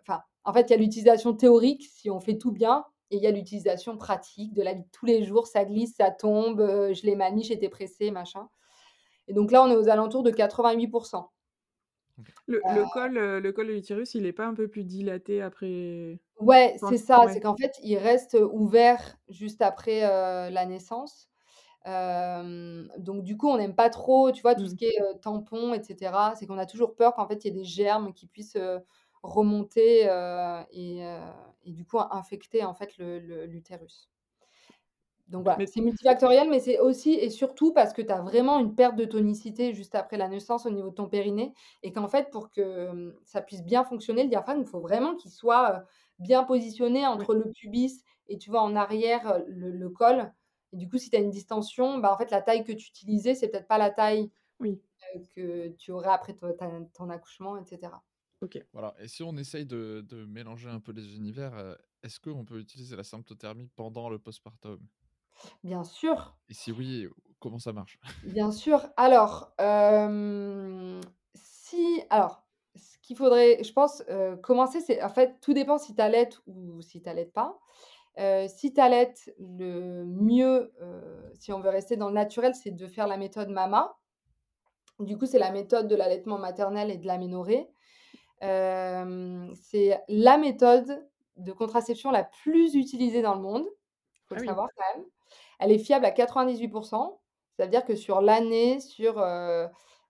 [0.00, 3.22] Enfin, en fait, il y a l'utilisation théorique si on fait tout bien et il
[3.22, 5.46] y a l'utilisation pratique de la vie de tous les jours.
[5.46, 8.48] Ça glisse, ça tombe, je l'ai manie, j'étais pressée, machin.
[9.28, 11.26] Et donc là, on est aux alentours de 88%.
[12.46, 16.20] Le, le col, le col de l'utérus, il n'est pas un peu plus dilaté après
[16.38, 17.22] Ouais, c'est ça.
[17.32, 21.28] C'est qu'en fait, il reste ouvert juste après la naissance
[21.84, 24.76] donc du coup, on n'aime pas trop, tu vois, tout ce mmh.
[24.76, 26.34] qui est, tampon et cetera.
[26.36, 28.58] C'est qu'on a toujours peur qu'en fait, il y ait des germes qui puissent,
[29.22, 30.02] remonter,
[30.72, 31.04] et
[31.66, 34.10] et du coup infecter en fait l'utérus.
[35.28, 38.74] Donc voilà, c'est multifactoriel, mais c'est aussi et surtout parce que tu as vraiment une
[38.74, 42.30] perte de tonicité juste après la naissance au niveau de ton périnée et qu'en fait,
[42.30, 45.84] pour que, ça puisse bien fonctionner, le diaphragme, il faut vraiment qu'il soit,
[46.18, 50.30] bien positionné entre le pubis et tu vois, en arrière, le le col.
[50.74, 52.88] Et du coup, si tu as une distension, bah, en fait, la taille que tu
[52.88, 54.82] utilisais, c'est peut-être pas la taille oui.
[55.36, 57.92] que tu aurais après ton, accouchement, etc.
[58.40, 58.58] Ok.
[58.72, 58.92] Voilà.
[58.98, 62.96] Et si on essaye de, de mélanger un peu les univers, est-ce qu'on peut utiliser
[62.96, 64.80] la symptothermie pendant le postpartum?
[65.62, 66.36] Bien sûr.
[66.48, 67.06] Et si oui,
[67.38, 68.00] comment ça marche?
[68.24, 68.84] Bien sûr.
[68.96, 69.54] Alors,
[71.34, 72.42] si, alors,
[72.74, 74.02] ce qu'il faudrait, je pense,
[74.42, 77.60] commencer, c'est en fait, tout dépend si tu allaites ou si tu n'allaites pas
[78.16, 80.72] si tu allaites, le mieux,
[81.38, 83.96] si on veut rester dans le naturel, c'est de faire la méthode MAMA.
[85.00, 87.68] Du coup, c'est la méthode de l'allaitement maternel et de l'aménorrhée.
[88.40, 93.66] c'est la méthode de contraception la plus utilisée dans le monde.
[93.66, 95.06] Il faut le ah savoir quand même.
[95.58, 97.18] Elle est fiable à 98%.
[97.56, 99.14] Ça veut dire que sur l'année, sur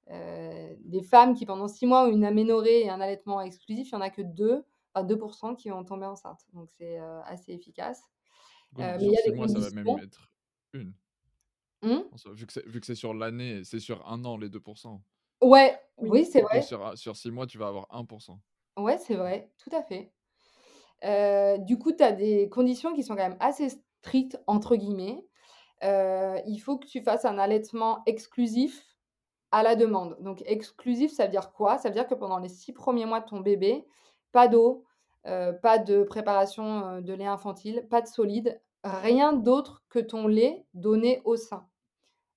[0.09, 4.03] des femmes qui pendant six mois ont une aménorrhée et un allaitement exclusif, il n'y
[4.03, 6.47] en a que deux à 2% qui vont tomber enceintes.
[6.53, 8.03] Donc c'est assez efficace.
[8.77, 10.29] mais il y a des mois, ça va même être
[10.73, 10.95] une.
[11.83, 12.01] Mmh?
[12.33, 12.47] vu
[12.81, 15.01] que c'est sur l'année, c'est sur un an les 2%.
[15.43, 16.63] Ouais, oui, c'est vrai.
[16.63, 18.39] Sur, sur 6 mois, tu vas avoir 1%.
[18.79, 20.13] Ouais, c'est vrai, tout à fait.
[21.65, 23.69] du coup, tu as des conditions qui sont quand même assez
[24.01, 25.27] strictes, entre guillemets.
[25.83, 28.87] il faut que tu fasses un allaitement exclusif
[29.51, 30.17] à la demande.
[30.21, 31.79] Donc, exclusif, ça veut dire quoi?
[31.79, 33.87] Ça veut dire que pendant les six premiers mois de ton bébé,
[34.35, 34.85] pas d'eau,
[35.23, 41.23] pas de préparation de lait infantile, pas de solide, rien d'autre que ton lait donné
[41.25, 41.67] au sein.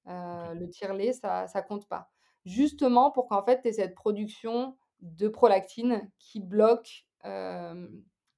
[0.05, 2.09] Le tire-lait, ça ne compte pas.
[2.45, 7.05] Justement pour qu'en fait, tu aies cette production de prolactine qui bloque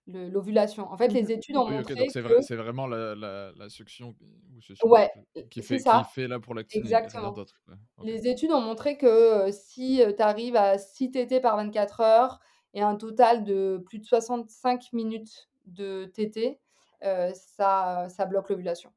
[0.07, 0.89] l'ovulation.
[0.89, 2.41] En fait, les études ont montré que...
[2.41, 4.15] c'est vraiment la, la, succion,
[4.83, 5.11] ouais,
[5.51, 7.35] qui, fait, qui fait la prolactine Exactement.
[8.03, 12.39] Les études ont montré que si tu arrives à 6 TT par 24 heures
[12.73, 16.59] et un total de plus de 65 minutes de TT,
[17.01, 18.91] ça, ça bloque l'ovulation.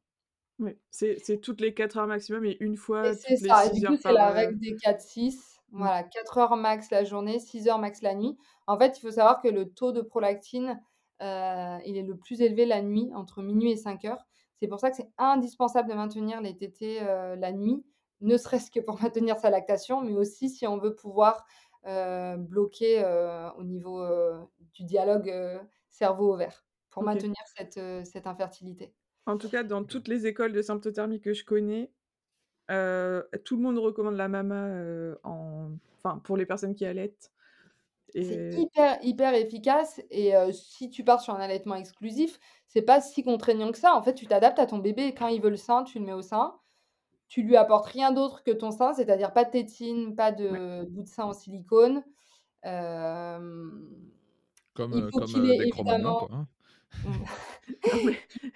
[0.58, 4.12] Oui, c'est toutes les 4 heures maximum et une fois c'est ça, du coup, c'est
[4.12, 5.34] la règle des 4-6.
[5.70, 5.78] Mmh.
[5.78, 8.36] Voilà, 4 heures max la journée, 6 heures max la nuit.
[8.66, 10.80] En fait, il faut savoir que le taux de prolactine,
[11.20, 14.26] il est le plus élevé la nuit, entre minuit et 5 heures.
[14.60, 17.82] C'est pour ça que c'est indispensable de maintenir les tétés la nuit,
[18.20, 21.44] ne serait-ce que pour maintenir sa lactation, mais aussi si on veut pouvoir
[21.84, 23.04] bloquer
[23.58, 24.06] au niveau
[24.74, 25.32] du dialogue
[25.88, 28.94] cerveau-ovaire, pour maintenir cette, cette infertilité.
[29.26, 31.90] En tout cas, dans toutes les écoles de symptothermie que je connais,
[32.68, 34.68] tout le monde recommande la mama
[35.24, 35.70] en...
[35.96, 37.30] enfin, pour les personnes qui allaitent.
[38.14, 40.00] C'est hyper, hyper efficace.
[40.10, 43.94] Et si tu pars sur un allaitement exclusif, c'est pas si contraignant que ça.
[43.94, 45.14] En fait, tu t'adaptes à ton bébé.
[45.14, 46.54] Quand il veut le sein, tu le mets au sein.
[47.32, 51.02] Tu lui apportes rien d'autre que ton sein, c'est-à-dire pas de tétine, pas de bout
[51.02, 52.04] de sein en silicone.
[52.62, 53.88] comme
[54.92, 56.28] il faut qu'il ait évidemment.
[56.30, 56.46] Hein.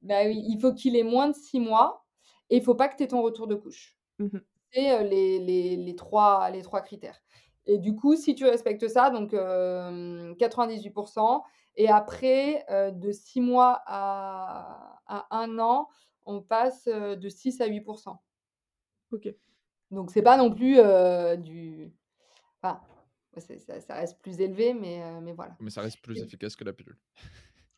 [0.00, 2.06] Bah oui, il faut qu'il ait moins de six mois
[2.48, 3.98] et il faut pas que tu aies ton retour de couche.
[4.18, 4.38] Mmh
[4.72, 7.20] c'est les, les, les, trois, les trois critères.
[7.66, 11.42] Et du coup, si tu respectes ça, donc 98%,
[11.76, 15.90] et après, de six mois à, à un an,
[16.26, 18.16] on passe de 6 à 8%.
[19.12, 19.34] Ok.
[19.90, 20.78] Donc, c'est pas non plus
[21.38, 21.92] du.
[22.60, 22.80] Enfin,
[23.36, 25.56] ça, ça, reste plus élevé, mais, mais voilà.
[25.60, 26.98] Mais ça reste plus efficace que la pilule.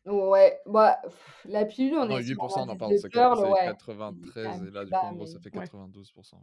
[0.05, 0.99] Ouais, bah,
[1.45, 5.13] la pilule, on non, est 8%, non, pardon, c'est 93 et là, du coup, en
[5.13, 6.33] gros, ça fait 92%.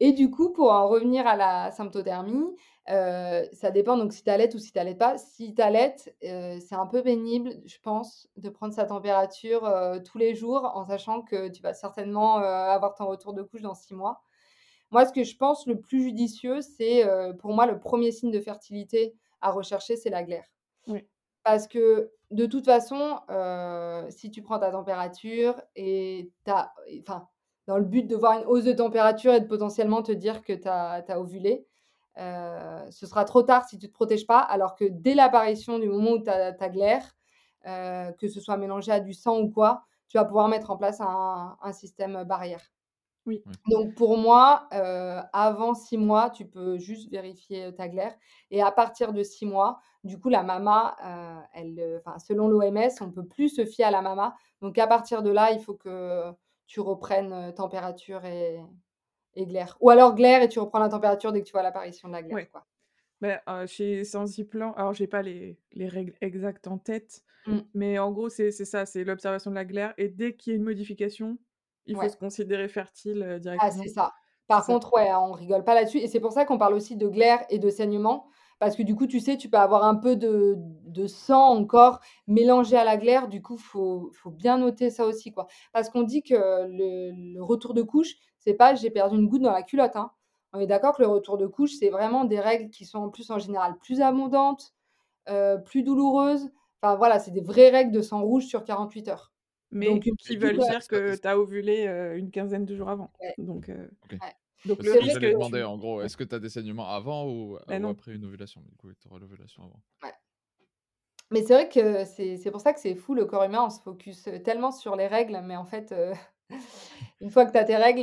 [0.00, 2.56] Et du coup, pour en revenir à la symptothermie,
[2.88, 5.18] euh, ça dépend donc si tu allaites ou si tu n'allaites pas.
[5.18, 9.98] Si tu allaites, euh, c'est un peu pénible, je pense, de prendre sa température euh,
[10.00, 13.74] tous les jours en sachant que tu vas certainement avoir ton retour de couche dans
[13.74, 14.22] six mois.
[14.90, 17.04] Moi, ce que je pense le plus judicieux, c'est
[17.38, 20.46] pour moi le premier signe de fertilité à rechercher, c'est la glaire.
[20.88, 21.06] Oui.
[21.44, 23.20] Parce que de toute façon,
[24.08, 27.28] si tu prends ta température et as, enfin,
[27.70, 30.52] dans le but de voir une hausse de température et de potentiellement te dire que
[30.52, 31.68] tu as, ovulé,
[32.16, 35.88] ce sera trop tard si tu ne te protèges pas, alors que dès l'apparition du
[35.88, 37.04] moment où tu as ta glaire,
[37.64, 41.00] que ce soit mélangé à du sang ou quoi, tu vas pouvoir mettre en place
[41.00, 42.72] un, un système barrière.
[43.24, 43.44] Oui.
[43.68, 44.66] Donc pour moi,
[45.32, 48.16] avant six mois, tu peux juste vérifier ta glaire.
[48.50, 50.96] Et à partir de six mois, du coup, la mama,
[51.52, 54.34] elle, selon l'OMS, on ne peut plus se fier à la mama.
[54.60, 56.32] Donc à partir de là, il faut que
[56.70, 58.60] tu reprennes température et,
[59.34, 59.76] et glaire.
[59.80, 62.22] Ou alors glaire et tu reprends la température dès que tu vois l'apparition de la
[62.22, 62.48] glaire.
[62.52, 62.64] Quoi.
[63.20, 67.58] Mais, chez Sensiplan, alors j'ai pas les, les, règles exactes en tête, mmh.
[67.74, 69.94] mais en gros, c'est ça, c'est l'observation de la glaire.
[69.98, 71.38] Et dès qu'il y a une modification,
[71.86, 73.68] il faut se considérer fertile directement.
[73.68, 74.12] Ah, c'est ça.
[74.46, 75.98] Par contre, ouais, on rigole pas là-dessus.
[75.98, 78.28] Et c'est pour ça qu'on parle aussi de glaire et de saignement.
[78.60, 80.54] Parce que du coup, tu sais, tu peux avoir un peu de,
[80.84, 83.26] de sang encore mélangé à la glaire.
[83.26, 85.32] Du coup, il faut, faut, bien noter ça aussi.
[85.32, 85.46] quoi.
[85.72, 89.50] Parce qu'on dit que le, retour de couche, c'est pas j'ai perdu une goutte dans
[89.50, 89.96] la culotte.
[89.96, 90.12] Hein.
[90.52, 93.08] On est d'accord que le retour de couche, c'est vraiment des règles qui sont en
[93.08, 94.74] plus en général plus abondantes,
[95.64, 96.50] plus douloureuses.
[96.82, 99.32] Enfin voilà, c'est des vraies règles de sang rouge sur 48 heures.
[99.70, 101.86] Mais qui veulent dire que tu as ovulé
[102.16, 103.10] une quinzaine de jours avant.
[103.38, 103.70] Donc,
[104.64, 105.20] donc le risque.
[105.20, 108.24] Je demander en gros, est-ce que tu as des saignements avant ou, bah après une
[108.24, 108.62] ovulation?
[108.62, 109.82] Du coup, tu auras l'ovulation avant.
[111.32, 113.80] Mais c'est vrai que c'est pour ça que c'est fou, le corps humain, on se
[113.80, 115.94] focus tellement sur les règles, mais en fait,
[117.20, 118.02] une fois que tu as tes règles,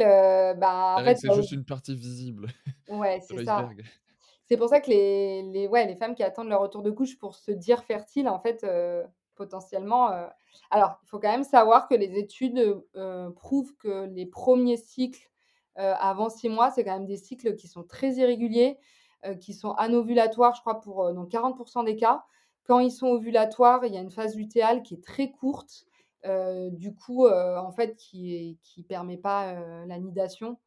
[0.57, 1.17] bah, en fait.
[1.17, 2.47] C'est juste une partie visible.
[2.89, 3.67] Ouais, c'est ça.
[4.45, 7.17] C'est pour ça que les, les, ouais, les femmes qui attendent leur retour de couche
[7.17, 8.65] pour se dire fertile, en fait,
[9.35, 10.09] potentiellement.
[10.71, 12.81] Alors, il faut quand même savoir que les études
[13.35, 15.29] prouvent que les premiers cycles
[15.77, 18.77] avant six mois, c'est quand même des cycles qui sont très irréguliers,
[19.39, 22.23] qui sont anovulatoires, je crois, pour dans 40% des cas.
[22.65, 25.85] Quand ils sont ovulatoires, il y a une phase lutéale qui est très courte,
[26.71, 29.53] du coup, en fait, qui ne permet pas
[29.85, 30.57] la nidation.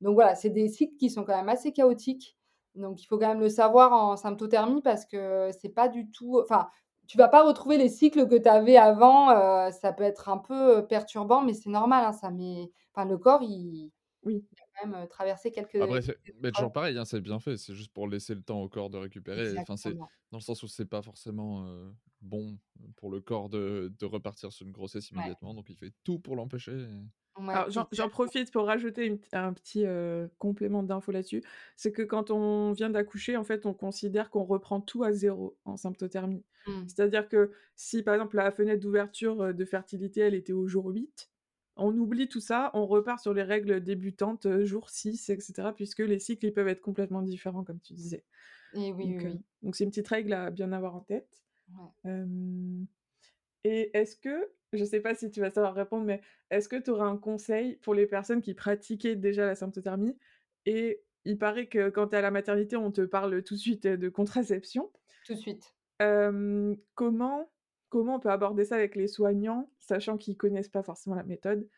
[0.00, 2.36] Donc voilà, c'est des cycles qui sont quand même assez chaotiques.
[2.74, 6.40] Donc il faut quand même le savoir en symptothermie parce que c'est pas du tout.
[6.42, 6.68] Enfin,
[7.06, 9.30] tu vas pas retrouver les cycles que tu avais avant.
[9.30, 12.04] euh, ça peut être un peu euh, perturbant, mais c'est normal.
[12.04, 12.70] hein, ça met...
[12.94, 13.90] enfin, le corps, il,
[14.22, 14.44] Oui.
[14.52, 15.76] il a quand même euh, traversé quelques.
[15.76, 17.56] Après, c'est- mais toujours pareil, hein, c'est bien fait.
[17.56, 19.56] C'est juste pour laisser le temps au corps de récupérer.
[19.58, 21.90] Enfin, c'est dans le sens où c'est pas forcément euh,
[22.20, 22.58] bon
[22.96, 25.16] pour le corps de, de repartir sur une grossesse Ouais.
[25.18, 25.54] immédiatement.
[25.54, 26.72] Donc, il fait tout pour l'empêcher.
[26.72, 31.42] et- Ouais, Alors, j'en profite pour rajouter une un petit euh, complément d'info là-dessus.
[31.76, 35.56] C'est que quand on vient d'accoucher, en fait, on considère qu'on reprend tout à zéro
[35.64, 36.44] en symptothermie.
[36.66, 36.82] Mm.
[36.88, 41.29] C'est-à-dire que si, par exemple, la fenêtre d'ouverture de fertilité, elle était au jour 8,
[41.80, 46.00] on oublie tout ça, on repart sur les règles débutantes, euh, jour 6, etc., puisque
[46.00, 48.24] les cycles, ils peuvent être complètement différents, comme tu disais.
[48.74, 49.70] Et oui, Donc, oui, euh, oui.
[49.72, 51.42] c'est une petite règle à bien avoir en tête.
[51.72, 52.10] Ouais.
[52.10, 52.84] Euh,
[53.64, 56.20] et est-ce que, je sais pas si tu vas savoir répondre, mais
[56.50, 60.16] est-ce que tu auras un conseil pour les personnes qui pratiquaient déjà la symptothermie?
[60.66, 63.60] Et il paraît que quand tu es à la maternité, on te parle tout de
[63.60, 64.90] suite euh, de contraception.
[65.26, 65.74] Tout de suite.
[66.02, 67.50] Euh, comment,
[67.90, 71.68] comment on peut aborder ça avec les soignants, sachant qu'ils connaissent pas forcément la méthode?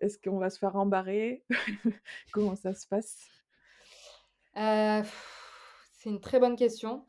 [0.00, 1.44] Est-ce qu'on va se faire embarrer
[2.32, 3.18] Comment ça se passe?
[4.56, 5.02] Euh,
[5.94, 7.04] c'est une très bonne question.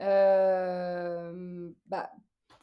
[0.00, 2.10] Euh, bah,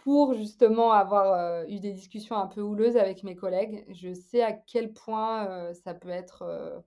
[0.03, 4.43] pour justement avoir euh, eu des discussions un peu houleuses avec mes collègues, je sais
[4.43, 6.83] à quel point ça peut être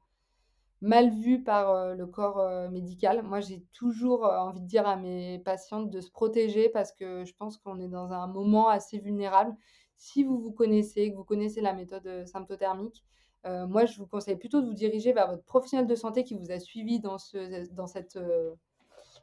[0.83, 3.22] mal vu par euh, le corps euh, médical.
[3.22, 7.24] Moi, j'ai toujours euh, envie de dire à mes patientes de se protéger parce que
[7.24, 9.57] je pense qu'on est dans un moment assez vulnérable.
[9.97, 13.05] Si vous vous connaissez, que vous connaissez la méthode symptothermique,
[13.45, 16.53] moi, je vous conseille plutôt de vous diriger vers votre professionnel de santé qui vous
[16.53, 18.18] a suivi dans, ce, dans cette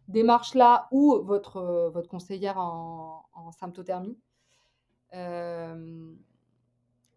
[0.09, 4.17] démarche-là ou votre, votre conseillère en, en symptothermie.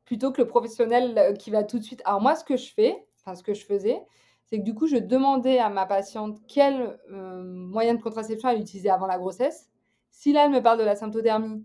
[0.04, 2.02] Plutôt que le professionnel qui va tout de suite.
[2.04, 4.00] Alors moi, ce que je fais, enfin ce que je faisais,
[4.52, 8.60] c'est que du coup, je demandais à ma patiente quel euh, moyen de contraception elle
[8.60, 9.70] utilisait avant la grossesse.
[10.10, 11.64] Si là, elle me parle de la symptothermie,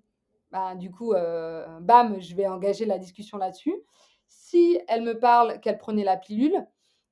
[0.53, 3.75] ben, du coup, euh, bam, je vais engager la discussion là-dessus.
[4.29, 6.65] Si elle me parle qu'elle prenait la pilule,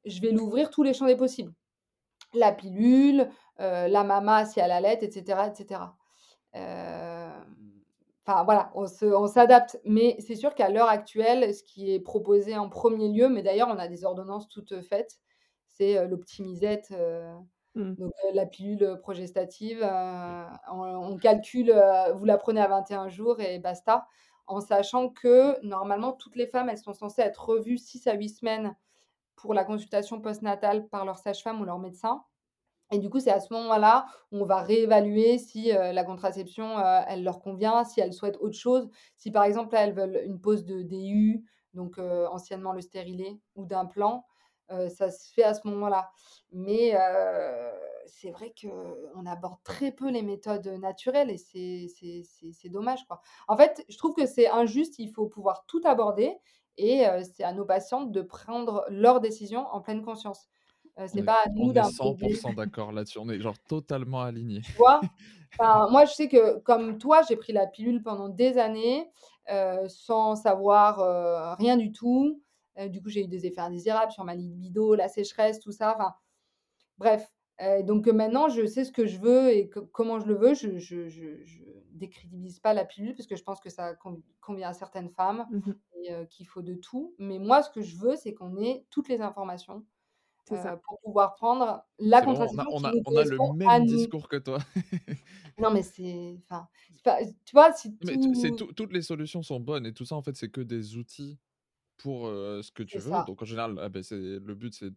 [0.05, 1.53] je vais l'ouvrir tous les champs des possibles.
[2.33, 5.41] La pilule, euh, la mama si elle allait, etc.
[5.49, 5.81] etc.
[8.25, 9.77] Enfin voilà, on s'adapte.
[9.83, 13.67] Mais c'est sûr qu'à l'heure actuelle, ce qui est proposé en premier lieu, mais d'ailleurs
[13.67, 15.19] on a des ordonnances toutes faites,
[15.77, 16.93] c'est l'optimisette,
[17.75, 17.95] Hmm.
[17.97, 19.79] donc la pilule progestative.
[19.83, 21.73] euh, on, on calcule,
[22.15, 24.07] vous la prenez à 21 jours et basta.
[24.47, 28.29] En sachant que normalement, toutes les femmes, elles sont censées être revues 6 à 8
[28.29, 28.75] semaines
[29.35, 32.23] pour la consultation postnatale par leur sage-femme ou leur médecin.
[32.91, 36.77] Et du coup, c'est à ce moment-là où on va réévaluer si euh, la contraception,
[36.79, 38.89] euh, elle leur convient, si elles souhaitent autre chose.
[39.17, 43.39] Si par exemple, là, elles veulent une pause de DU, donc euh, anciennement le stérilet,
[43.55, 44.25] ou d'implant,
[44.69, 46.11] ça se fait à ce moment-là.
[46.51, 46.95] Mais
[48.07, 53.05] c'est vrai qu'on aborde très peu les méthodes naturelles et c'est- dommage.
[53.07, 53.21] Quoi.
[53.47, 56.35] En fait, je trouve que c'est injuste, il faut pouvoir tout aborder
[56.77, 60.49] et euh, c'est à nos patientes de prendre leurs décisions en pleine conscience.
[60.97, 62.33] Euh, c'est pas à nous on est d'imposer.
[62.35, 63.19] 100% d'accord là-dessus.
[63.19, 64.61] On est genre totalement alignés.
[65.59, 69.09] Enfin, moi, je sais que comme toi, j'ai pris la pilule pendant des années
[69.51, 72.41] euh, sans savoir rien du tout.
[72.77, 75.93] Euh, du coup, j'ai eu des effets indésirables sur ma libido, la sécheresse, tout ça.
[75.95, 76.13] Enfin,
[76.97, 77.31] bref.
[77.61, 80.35] Euh, donc euh, maintenant, je sais ce que je veux et que- comment je le
[80.35, 80.53] veux.
[80.55, 84.21] Je, je, je, je décrédibilise pas la pilule parce que je pense que ça con-
[84.41, 85.75] convient à certaines femmes Mhm.
[86.03, 87.15] et euh, qu'il faut de tout.
[87.17, 89.85] Mais moi, ce que je veux, c'est qu'on ait toutes les informations
[90.51, 90.77] euh, ça.
[90.85, 94.27] pour pouvoir prendre la on a, contraception on a, nous on a le même discours
[94.27, 94.59] que toi.
[95.57, 96.37] Non, mais c'est.
[96.43, 96.67] Enfin,
[97.45, 98.17] tu vois, si Mais
[98.51, 98.73] tout.
[98.73, 101.39] toutes les solutions sont bonnes et tout ça, en fait, c'est que des outils
[101.97, 103.09] pour euh, ce que tu veux.
[103.09, 103.23] ça.
[103.27, 104.91] Donc, en général, ah ben, le but, c'est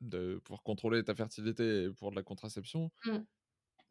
[0.00, 2.90] de pouvoir contrôler ta fertilité pour de la contraception.
[3.06, 3.18] Mm.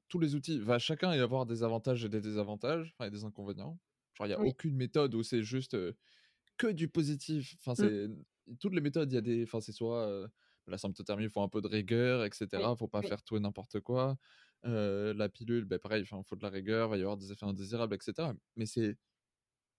[0.08, 3.24] Tous les outils, va chacun y avoir des avantages et des désavantages, enfin, et des
[3.24, 3.80] inconvénients.
[4.14, 4.50] Genre, il n'y a Oui.
[4.50, 5.94] aucune méthode où c'est juste euh,
[6.58, 7.56] que du positif.
[7.60, 7.76] Enfin, Mm.
[7.76, 9.44] c'est toutes les méthodes, il y a des.
[9.44, 10.28] Enfin, c'est soit euh,
[10.68, 12.48] la symptothermie, il faut un peu de rigueur, etc.
[12.72, 12.78] Oui.
[12.78, 13.08] faut pas Oui.
[13.08, 14.18] faire tout et n'importe quoi.
[14.64, 17.46] La pilule, ben, pareil, il faut de la rigueur, il va y avoir des effets
[17.46, 18.30] indésirables, etc.
[18.56, 18.98] Mais c'est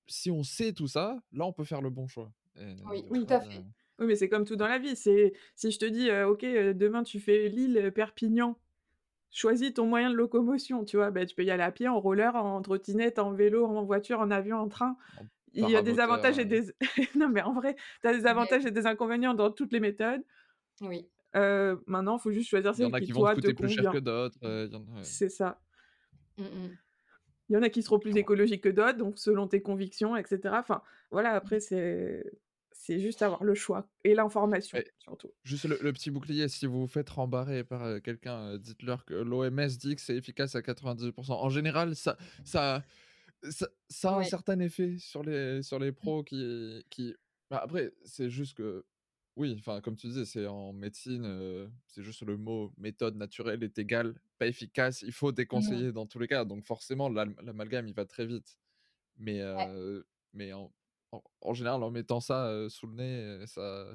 [0.08, 2.32] si on sait tout ça, là, on peut faire le bon choix.
[2.58, 3.62] Et Oui, tout à fait.
[3.98, 4.96] Oui, mais c'est comme tout dans la vie.
[4.96, 8.58] C'est si je te dis, euh, ok, euh, demain tu fais Lille-Perpignan,
[9.30, 11.10] choisis ton moyen de locomotion, tu vois.
[11.10, 14.20] Ben, tu peux y aller à pied, en roller, en trottinette, en vélo, en voiture,
[14.20, 14.96] en avion, en train.
[15.16, 16.04] En Il y a des paramoteur.
[16.04, 16.62] avantages et euh, des...
[17.16, 19.80] non, mais en vrai, tu as des Mais avantages et des inconvénients dans toutes les
[19.80, 20.22] méthodes.
[20.82, 21.08] oui.
[21.34, 23.24] Euh, maintenant, il faut juste choisir Il y en celle a qui, qui vont te
[23.24, 24.00] toi, te coûter plus cher que convient.
[24.00, 24.38] d'autres.
[24.44, 25.02] euh, il y en a- ouais.
[25.02, 25.60] C'est ça.
[26.38, 26.78] Mm, mm.
[27.48, 30.60] Il y en a qui seront plus écologiques que d'autres, donc selon tes convictions, etc.
[30.60, 32.24] Enfin, voilà, après, c'est
[32.86, 35.32] c'est juste avoir le choix et l'information, surtout.
[35.42, 39.96] Juste le, petit bouclier, si vous vous faites rembarrer par quelqu'un, dites-leur que l'OMS dit
[39.96, 41.32] que c'est efficace à 98%.
[41.32, 42.84] En général, ça, ça,
[43.88, 45.94] ça, a un certain effet sur les, sur les mmh.
[45.94, 46.84] pros qui.
[46.88, 47.12] qui...
[47.50, 48.84] Bah, après, c'est juste que.
[49.34, 53.78] Oui, enfin, comme tu disais, c'est en médecine, c'est juste le mot méthode naturelle est
[53.80, 55.02] égal, pas efficace.
[55.02, 56.44] Il faut mmh déconseiller dans tous les cas.
[56.44, 58.56] Donc, forcément, l'amalgame, il va très vite.
[59.18, 59.42] Mais,
[60.32, 60.72] mais en,
[61.40, 63.86] en, général, en mettant ça sous le nez, ça.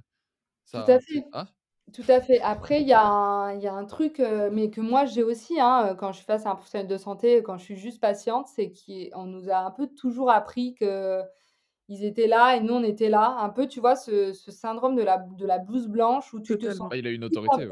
[0.65, 1.25] ça Tout à fait.
[1.33, 1.47] Ah?
[1.93, 2.39] Tout à fait.
[2.41, 5.95] Après, il y a un y a un truc, mais que moi j'ai aussi, hein,
[5.97, 8.71] quand je suis face à un professionnel de santé, quand je suis juste patiente, c'est
[8.71, 13.35] qu'on nous a un peu toujours appris qu'ils étaient là et nous on était là.
[13.39, 16.57] Un peu, tu vois, ce ce syndrome de la de la blouse blanche où tu
[16.57, 17.67] te sens ah, il a une autorité,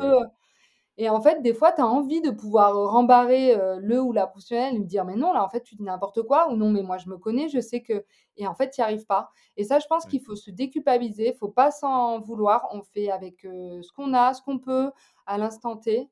[0.99, 4.75] et en fait, des fois, tu as envie de pouvoir rembarrer le ou la professionnelle
[4.75, 6.83] et lui dire: «Mais non, là, en fait, tu dis n'importe quoi» ou «Non, mais
[6.83, 8.05] moi, je me connais, je sais que»
[8.37, 9.29] et en fait, tu n'y arrives pas.
[9.57, 12.67] Et ça, je pense qu'il faut se déculpabiliser, il faut pas s'en vouloir.
[12.71, 14.91] On fait avec, ce qu'on a, ce qu'on peut,
[15.25, 16.09] à l'instant T.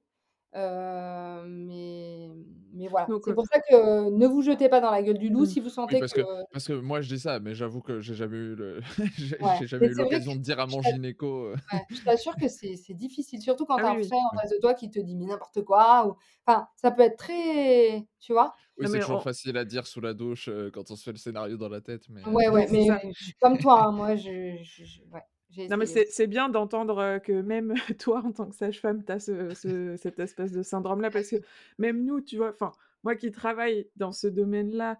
[0.55, 2.29] Euh, mais,
[2.73, 3.07] mais voilà.
[3.23, 5.47] C'est pour ça que ne vous jetez pas dans la gueule du loup mmh.
[5.47, 6.21] si vous sentez parce que...
[6.51, 8.81] Parce que moi je dis ça, mais j'avoue que j'ai jamais eu le...
[9.59, 11.53] j'ai jamais eu l'occasion de dire à mon gynéco.
[11.89, 14.57] je t'assure que c'est difficile, surtout quand ah, tu as un oui, en face de
[14.59, 16.07] toi qui te dit mais n'importe quoi.
[16.07, 16.15] Ou...
[16.45, 18.07] Enfin, ça peut être très.
[18.19, 18.53] Tu vois?
[18.77, 21.57] Oui, c'est toujours facile à dire sous la douche quand on se fait le scénario
[21.57, 22.03] dans la tête.
[22.09, 22.23] Mais...
[22.25, 22.87] Ouais, ouais, mais
[23.41, 24.29] comme toi, hein, moi je.
[25.11, 25.21] Ouais.
[25.69, 29.95] Non, mais c'est bien d'entendre que même toi, en tant que sage-femme, tu as ce,
[29.97, 31.37] cette espèce de syndrome-là, parce que
[31.77, 32.71] même nous, tu vois, enfin,
[33.03, 34.99] moi qui travaille dans ce domaine-là,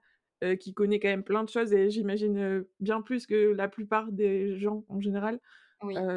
[0.60, 4.58] qui connaît quand même plein de choses, et j'imagine bien plus que la plupart des
[4.58, 5.40] gens en général,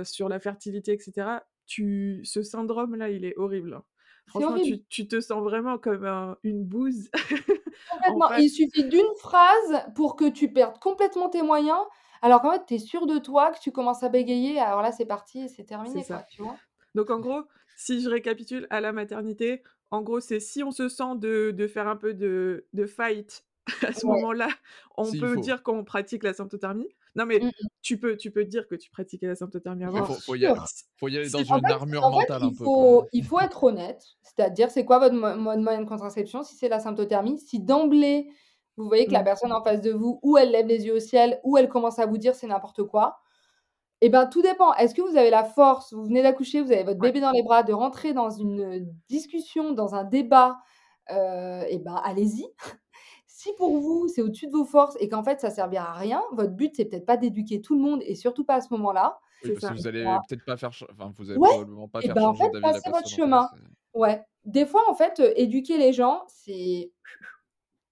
[0.05, 3.74] sur la fertilité, etc., tu, ce syndrome-là, il est horrible.
[3.74, 3.85] Hein.
[4.26, 6.05] Franchement, tu, tu, te sens vraiment comme
[6.43, 7.11] une bouse.
[7.91, 8.37] Complètement.
[8.39, 11.81] Il suffit d'une phrase pour que tu perdes complètement tes moyens
[12.23, 14.93] alors qu'en fait, tu es sûr de toi, que tu commences à bégayer, alors là,
[14.93, 16.57] c'est parti, c'est terminé, quoi, tu vois?
[16.95, 17.43] Donc en gros,
[17.77, 21.66] si je récapitule, à la maternité, en gros, c'est si on se sent de, de
[21.66, 23.45] faire un peu de, de fight
[23.87, 24.49] à ce moment-là,
[24.97, 26.89] on peut dire qu'on pratique la symptothermie.
[27.16, 27.51] Non, mais mmh,
[27.83, 30.07] tu peux, tu peux dire que tu pratiquais la symptothermie avant.
[30.07, 32.64] Il faut, y aller, dans une armure mentale un peu.
[32.64, 36.68] Faut, il faut être honnête, c'est-à-dire c'est quoi votre mode moyen de contraception si c'est
[36.68, 37.39] la symptothermie?
[37.41, 38.31] Si d'emblée
[38.81, 39.24] vous voyez que la mmh.
[39.24, 41.99] personne en face de vous, ou elle lève les yeux au ciel, ou elle commence
[41.99, 43.20] à vous dire c'est n'importe quoi.
[44.03, 44.72] Eh bien, tout dépend.
[44.74, 47.43] Est-ce que vous avez la force, vous venez d'accoucher, vous avez votre bébé dans les
[47.43, 50.59] bras, de rentrer dans une discussion, dans un débat
[51.11, 52.47] euh, Eh bien, allez-y.
[53.26, 56.22] si pour vous, c'est au-dessus de vos forces et qu'en fait, ça servira à rien,
[56.33, 59.18] votre but, c'est peut-être pas d'éduquer tout le monde et surtout pas à ce moment-là.
[59.45, 62.14] Oui, parce que vous allez peut-être pas faire, enfin, vous allez probablement pas eh faire
[62.14, 63.49] ben, changer en fait, passez votre chemin.
[63.95, 64.22] ouais.
[64.45, 66.91] Des fois, en fait, euh, éduquer les gens, c'est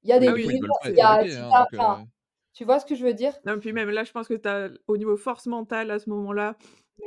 [0.08, 1.30] il y a des
[2.58, 3.32] tu vois ce que je veux dire?
[3.46, 6.10] Non, puis même là, je pense que tu as, au niveau force mentale, à ce
[6.10, 6.56] moment-là,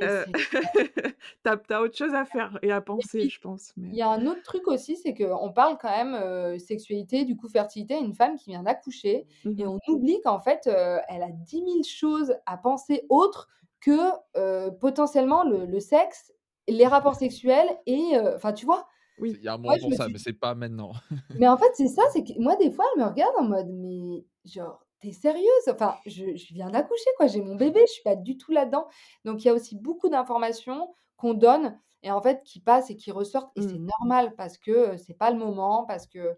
[0.00, 0.24] euh,
[1.44, 3.74] tu as, autre chose à faire et à penser, je pense.
[3.76, 7.36] Il y a un autre truc aussi, c'est qu'on parle quand même euh, sexualité, du
[7.36, 11.22] coup fertilité, une femme qui vient d'accoucher, mmh et on oublie qu'en fait, euh, elle
[11.22, 13.48] a 10 000 choses à penser autres
[13.82, 13.98] que
[14.38, 16.32] euh, potentiellement le, le, sexe,
[16.66, 18.86] les rapports sexuels, et enfin, tu vois,
[19.22, 19.36] oui.
[19.38, 20.92] Il y a un moment pour ça, mais c'est pas maintenant.
[21.38, 23.68] mais en fait, c'est ça, c'est que moi, des fois, elle me regarde en mode,
[23.70, 25.68] mais genre, t'es sérieuse?
[25.70, 28.88] Enfin, je, je viens d'accoucher, quoi, j'ai mon bébé, je suis pas du tout là-dedans.
[29.24, 32.96] Donc, il y a aussi beaucoup d'informations qu'on donne et en fait, qui passent et
[32.96, 33.52] qui ressortent.
[33.56, 33.90] Et c'est mmh.
[34.00, 36.36] normal parce que c'est pas le moment, parce que.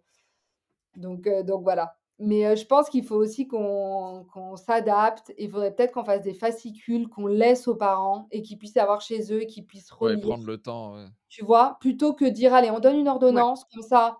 [0.96, 1.96] Donc, donc voilà.
[2.26, 5.32] Mais je pense qu'il faut aussi qu'on s'adapte.
[5.36, 9.00] Il faudrait peut-être qu'on fasse des fascicules qu'on laisse aux parents et qu'ils puissent avoir
[9.00, 10.20] chez eux et qu'ils puissent relire.
[10.20, 10.96] prendre le temps.
[11.28, 14.18] Tu vois, plutôt que dire allez, on donne une ordonnance comme ça,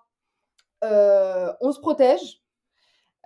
[0.83, 2.43] on se protège.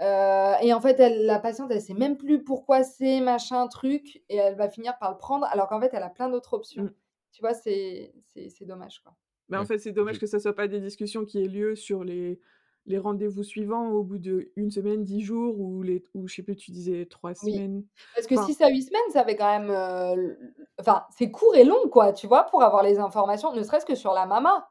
[0.00, 4.36] et en fait, elle, la patiente, elle sait même plus pourquoi c'est machin truc et
[4.36, 6.84] elle va finir par le prendre alors qu'en fait, elle a plein d'autres options.
[6.84, 6.94] Mmh.
[7.32, 8.12] Tu vois, c'est
[8.60, 9.14] dommage quoi.
[9.48, 12.04] Mais en fait, c'est dommage que ça soit pas des discussions qui aient lieu sur
[12.04, 12.38] les
[12.86, 16.56] les rendez-vous suivants au bout d'une semaine, dix jours ou, les, ou je sais plus,
[16.56, 17.84] tu disais trois semaines?
[18.14, 19.70] Parce que six à huit semaines, ça fait quand même.
[19.70, 20.34] Euh,
[20.80, 23.94] enfin, c'est court et long, quoi, tu vois, pour avoir les informations, ne serait-ce que
[23.94, 24.68] sur la mama.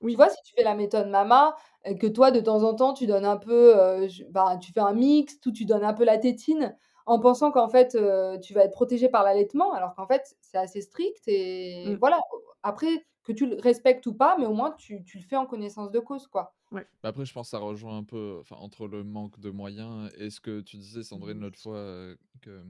[0.00, 0.12] Oui.
[0.12, 1.56] Tu vois, si tu fais la méthode mama,
[2.00, 3.76] que toi, de temps en temps, tu donnes un peu.
[3.76, 7.50] Euh, ben, tu fais un mix, ou tu donnes un peu la tétine, en pensant
[7.50, 11.22] qu'en fait, euh, tu vas être protégé par l'allaitement, alors qu'en fait, c'est assez strict.
[11.26, 11.96] Et mmh.
[11.96, 12.20] voilà.
[12.62, 15.44] Après, que tu le respectes ou pas, mais au moins, tu, tu le fais en
[15.44, 16.56] connaissance de cause, quoi.
[16.72, 16.86] Ouais.
[17.02, 20.30] Bah, après, je pense que ça rejoint un peu entre le manque de moyens et
[20.30, 21.42] ce que tu disais, Sandrine, mmh.
[21.42, 22.64] l'autre fois, que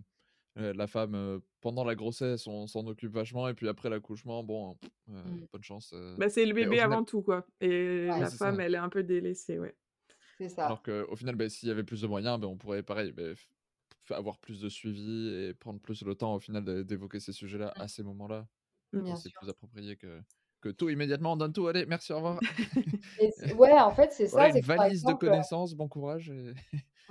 [0.56, 5.46] la femme, pendant la grossesse, on s'en occupe vachement, et puis après l'accouchement, bon, mmh.
[5.52, 5.94] bonne chance.
[6.18, 7.46] Bah, c'est le bébé avant tout, quoi.
[7.60, 9.76] Et la femme, elle est un peu délaissée, ouais.
[10.38, 10.66] C'est ça.
[10.66, 13.22] Alors qu'au final, bah, s'il y avait plus de moyens, bah, on pourrait, pareil, bah,
[14.10, 17.86] avoir plus de suivi et prendre plus le temps au final d'évoquer ces sujets-là à
[17.86, 18.48] ces moments-là.
[19.16, 20.20] C'est plus approprié que,
[20.60, 22.40] que tout immédiatement, on donne tout, allez, merci, au revoir.
[23.58, 24.48] ouais, en fait, c'est ça.
[24.48, 26.30] une valise de connaissances, bon courage.
[26.30, 26.52] Mmh.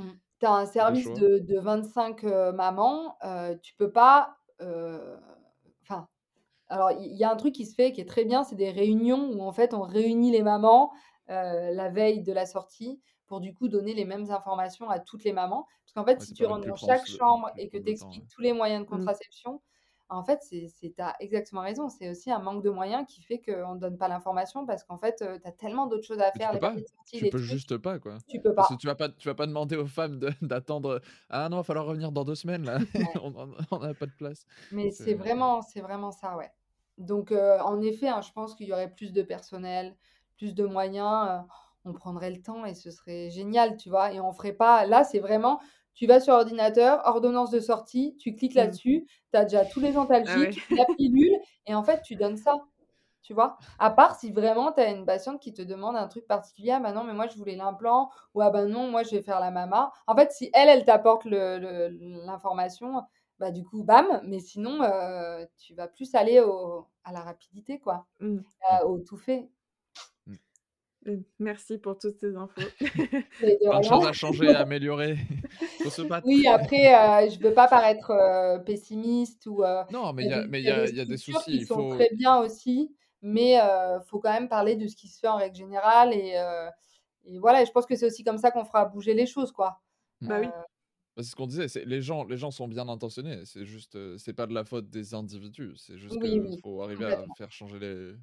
[0.40, 2.22] Tu as un service de, de 25
[2.54, 3.18] mamans,
[3.64, 4.38] tu peux pas.
[5.82, 6.08] Enfin,
[6.70, 8.70] alors il y, a un truc qui se fait qui est très bien, c'est des
[8.70, 10.92] réunions où en fait on réunit les mamans
[11.28, 15.34] la veille de la sortie pour du coup donner les mêmes informations à toutes les
[15.34, 15.68] mamans.
[15.86, 18.54] Parce qu'en fait, si tu rentres dans chaque chambre et que tu expliques tous les
[18.54, 19.60] moyens de mmh.
[20.10, 21.90] En fait, tu as exactement raison.
[21.90, 24.98] C'est aussi un manque de moyens qui fait qu'on ne donne pas l'information parce qu'en
[24.98, 26.52] fait, tu as tellement d'autres choses à faire.
[26.52, 26.76] Tu peux, pas.
[27.12, 28.18] tu peux juste pas, quoi.
[28.28, 28.64] Tu peux pas.
[28.64, 31.02] Parce que tu vas pas, tu vas pas demander aux femmes d'attendre.
[31.30, 32.80] Ah non, il va falloir revenir dans deux semaines, là.
[33.72, 34.46] on n'a pas de place.
[34.72, 36.52] Mais c'est vraiment, c'est vraiment ça, ouais.
[36.98, 39.96] Donc, en effet, hein, je pense qu'il y aurait plus de personnel,
[40.38, 41.44] plus de moyens.
[41.86, 44.14] on prendrait le temps et ce serait génial, tu vois.
[44.14, 44.86] Et on ferait pas.
[44.86, 45.60] Là, c'est vraiment
[45.98, 48.60] tu vas sur ordinateur, ordonnance de sortie, tu cliques mmh.
[48.60, 51.36] là-dessus, tu as déjà tous les antalgiques, ah la pilule,
[51.66, 52.56] et en fait, tu donnes ça.
[53.24, 53.58] Tu vois?
[53.78, 56.80] À part si vraiment tu as une patiente qui te demande un truc particulier, ah
[56.80, 59.42] bah non, mais moi je voulais l'implant, ou ah bah non, moi je vais faire
[59.42, 59.92] la mama.
[60.06, 63.02] En fait, si elle, elle t'apporte l'information,
[63.40, 66.38] bah du coup, bam, mais sinon, euh, tu vas plus aller
[67.04, 68.38] à la rapidité, quoi, mmh.
[68.38, 69.50] euh, au tout fait.
[71.40, 72.62] Merci pour toutes ces infos.
[72.80, 75.18] Plein de choses à changer, à améliorer.
[76.26, 79.64] Oui, après, euh, je ne veux pas paraître euh, pessimiste ou.
[79.64, 81.60] Euh, non, mais il y a, mais y a, y a des soucis.
[81.60, 85.20] Qui sont très bien aussi, mais il faut quand même parler de ce qui se
[85.20, 86.14] fait en règle générale.
[86.14, 86.36] Et,
[87.26, 89.82] et voilà, je pense que c'est aussi comme ça qu'on fera bouger les choses, quoi.
[90.22, 90.48] Bah oui.
[90.48, 93.42] Bah, c'est ce qu'on disait, les gens, les gens sont bien intentionnés.
[93.46, 95.74] C'est juste, c'est pas de la faute des individus.
[95.78, 98.14] C'est juste qu'il faut arriver à faire changer les,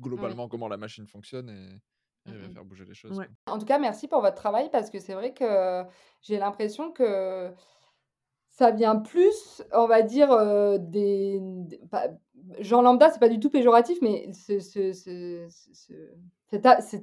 [0.00, 1.68] globalement comment la machine fonctionne et,
[2.32, 3.20] Mmh faire bouger les choses.
[3.46, 5.84] En tout cas, merci pour votre travail parce que c'est vrai que
[6.22, 7.50] j'ai l'impression que
[8.48, 10.28] ça vient plus, on va dire,
[10.80, 11.40] des,
[12.58, 14.70] Jean lambda, c'est pas du tout péjoratif, mais cette,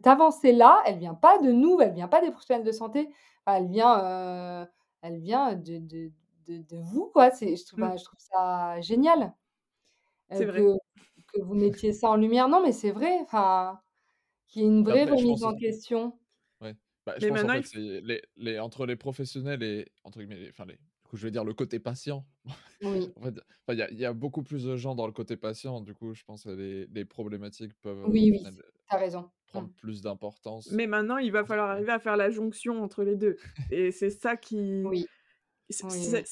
[0.07, 3.09] avancée-là, elle vient pas de nous, elle vient pas des professionnels de santé,
[3.45, 4.67] elle vient,
[5.01, 6.11] elle vient de, de,
[6.47, 7.31] de, vous, quoi.
[7.31, 7.97] C'est, je, trouve, mmh.
[7.97, 9.33] je trouve ça génial
[10.31, 10.59] C'est vrai.
[10.59, 10.73] que,
[11.33, 12.49] que vous mettiez ça en lumière.
[12.49, 13.19] Non, mais c'est vrai.
[13.21, 13.79] Enfin,
[14.47, 16.17] qui est une vraie remise en question.
[16.61, 16.75] Ouais.
[17.05, 20.65] Bah, je pense en fait, c'est les, les, entre les professionnels et entre guillemets, enfin
[20.65, 20.73] les,
[21.07, 22.25] du coup, je vais dire le côté patient.
[22.81, 23.09] Oui.
[23.15, 23.35] en fait,
[23.69, 25.81] il y, a, y, a beaucoup plus de gens dans le côté patient.
[25.81, 28.43] Du coup, je pense que les, les problématiques peuvent oui, oui,
[28.89, 29.29] as raison.
[29.47, 30.69] prendre plus d'importance.
[30.71, 33.37] Mais maintenant, il va falloir arriver à faire la jonction entre les deux.
[33.71, 34.83] Et c'est ça qui.
[34.85, 35.05] Oui.
[35.83, 36.23] Oui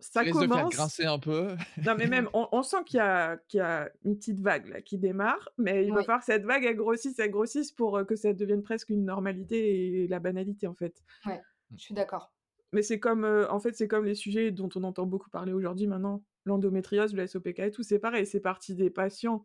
[0.00, 0.54] ça commence.
[0.54, 1.54] faire grincer un peu.
[1.84, 4.98] non, mais même, on, sent qu'il y, a, y a une petite vague là, qui
[4.98, 8.16] démarre, mais il va falloir que cette vague, elle grossisse, elle grossisse pour euh, que
[8.16, 11.02] ça devienne presque une normalité et la banalité, en fait.
[11.26, 11.76] Ouais, mmh.
[11.76, 12.32] je suis d'accord.
[12.72, 15.52] Mais c'est comme, euh, en fait, c'est comme les sujets dont on entend beaucoup parler
[15.52, 19.44] aujourd'hui maintenant, l'endométriose, le SOPK et tout, c'est pareil, c'est parti des patients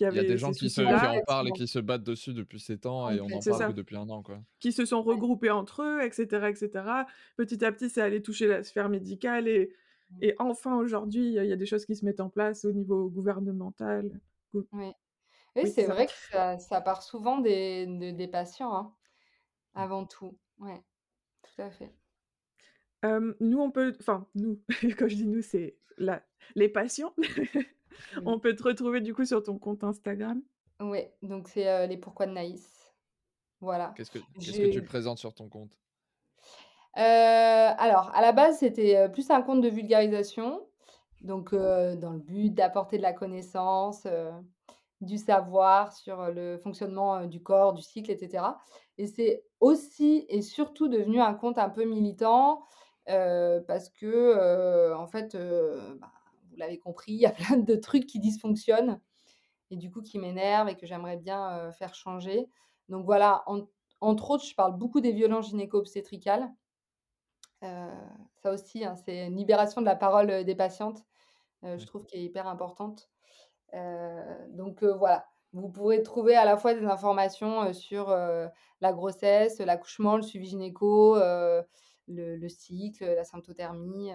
[0.00, 2.60] il y a des gens qui, se, en parlent et qui se battent dessus depuis
[2.60, 4.22] 7 ans et on en parle depuis un an.
[4.22, 4.40] Quoi.
[4.60, 6.48] Qui se sont regroupés entre eux, etc.
[6.48, 6.84] etc.
[7.36, 9.72] Petit à petit, c'est allé toucher la sphère médicale et,
[10.10, 10.18] mmh.
[10.22, 13.08] et enfin aujourd'hui, il y, a des choses qui se mettent en place au niveau
[13.08, 14.20] gouvernemental.
[14.52, 14.92] Oui,
[15.56, 16.12] oui, c'est vrai que
[16.58, 18.92] ça, part souvent des, des patients, hein,
[19.74, 19.78] mmh.
[19.78, 20.36] avant tout.
[20.58, 20.72] Oui,
[21.42, 21.94] tout à fait.
[23.40, 24.60] nous, on peut, enfin, nous,
[24.98, 26.22] quand je dis nous, c'est la...
[26.54, 27.14] les patients.
[28.24, 30.42] On peut te retrouver du coup sur ton compte Instagram.
[30.80, 32.94] Oui, donc c'est les pourquoi de Naïs.
[33.60, 33.94] Voilà.
[33.96, 35.70] Qu'est-ce que, que tu présentes sur ton compte?
[36.94, 40.66] Alors, à la base, c'était plus un compte de vulgarisation.
[41.22, 44.06] Donc, dans le but d'apporter de la connaissance,
[45.00, 48.44] du savoir sur le fonctionnement du corps, du cycle, etc.
[48.98, 52.62] Et c'est aussi et surtout devenu un compte un peu militant
[53.06, 56.12] parce que, en fait, bah,
[56.56, 59.00] vous l'avez compris, il y a plein de trucs qui dysfonctionnent
[59.70, 62.48] et du coup qui m'énervent et que j'aimerais bien faire changer.
[62.88, 63.44] Donc voilà,
[64.00, 66.48] entre autres, je parle beaucoup des violences gynéco-obstétricales.
[67.62, 71.04] ça aussi, hein, c'est une libération de la parole des patientes,
[71.62, 73.10] je trouve, qui est hyper importante.
[74.50, 80.22] donc voilà, vous pourrez trouver à la fois des informations sur la grossesse, l'accouchement, le
[80.22, 84.12] suivi gynéco, le, le, cycle, la symptothermie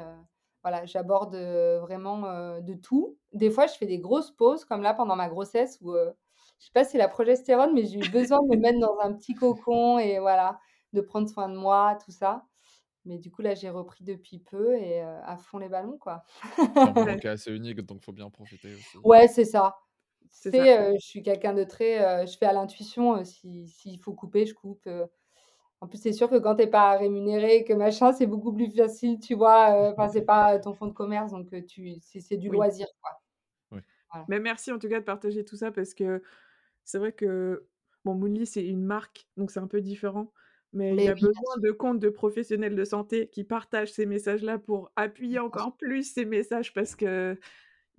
[0.64, 3.18] voilà, j'aborde vraiment de tout.
[3.34, 6.72] Des fois, je fais des grosses pauses, comme là pendant ma grossesse, où je sais
[6.74, 9.34] pas si c'est la progestérone, mais j'ai eu besoin de me mettre dans un petit
[9.34, 10.60] cocon et voilà,
[10.94, 12.46] de prendre soin de moi, tout ça.
[13.06, 16.24] Mais du coup, là, j'ai repris depuis peu et à fond les ballons, quoi.
[16.56, 18.98] C'est assez unique, donc il faut bien en profiter aussi.
[19.04, 19.78] Ouais, c'est ça.
[20.30, 22.26] C'est je suis quelqu'un de très.
[22.28, 23.24] je fais à l'intuition.
[23.26, 24.88] S'il faut couper, je coupe.
[25.82, 28.72] En plus, c'est sûr que quand tu es pas rémunéré, que machin, c'est beaucoup plus
[28.72, 29.70] facile, tu vois?
[29.92, 33.12] Enfin, c'est pas ton fonds de commerce, donc tu c'est du loisir, quoi.
[34.28, 36.22] Mais merci en tout cas de partager tout ça parce que
[36.84, 37.66] c'est vrai que,
[38.04, 40.32] bon, Moonly, c'est une marque, donc c'est un peu différent.
[40.74, 44.58] Mais, il y a besoin de comptes de professionnels de santé qui partagent ces messages-là
[44.58, 47.38] pour appuyer encore plus ces messages parce que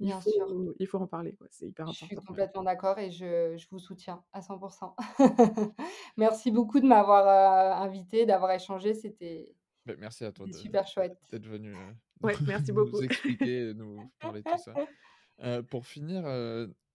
[0.02, 2.06] il faut, il faut en parler, C'est hyper important.
[2.06, 4.94] Je suis complètement d'accord et je, je, vous soutiens à 100%
[6.16, 8.94] Merci beaucoup de m'avoir invité, d'avoir échangé.
[8.94, 9.54] C'était
[9.86, 11.18] bah, merci à toi super chouette.
[11.30, 11.74] d'être venu
[12.22, 12.96] ouais, merci beaucoup.
[12.96, 15.62] nous expliquer, nous parler de tout ça.
[15.62, 16.26] pour finir,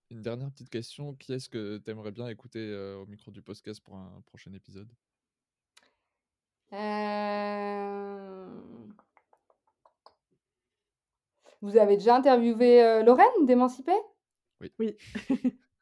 [0.09, 1.13] une dernière petite question.
[1.15, 4.91] Qui est-ce que tu aimerais bien écouter au micro du podcast pour un prochain épisode?
[11.61, 13.93] Vous avez déjà interviewé Lorraine d'Émancipé
[14.61, 14.71] Oui.
[14.79, 14.97] Oui.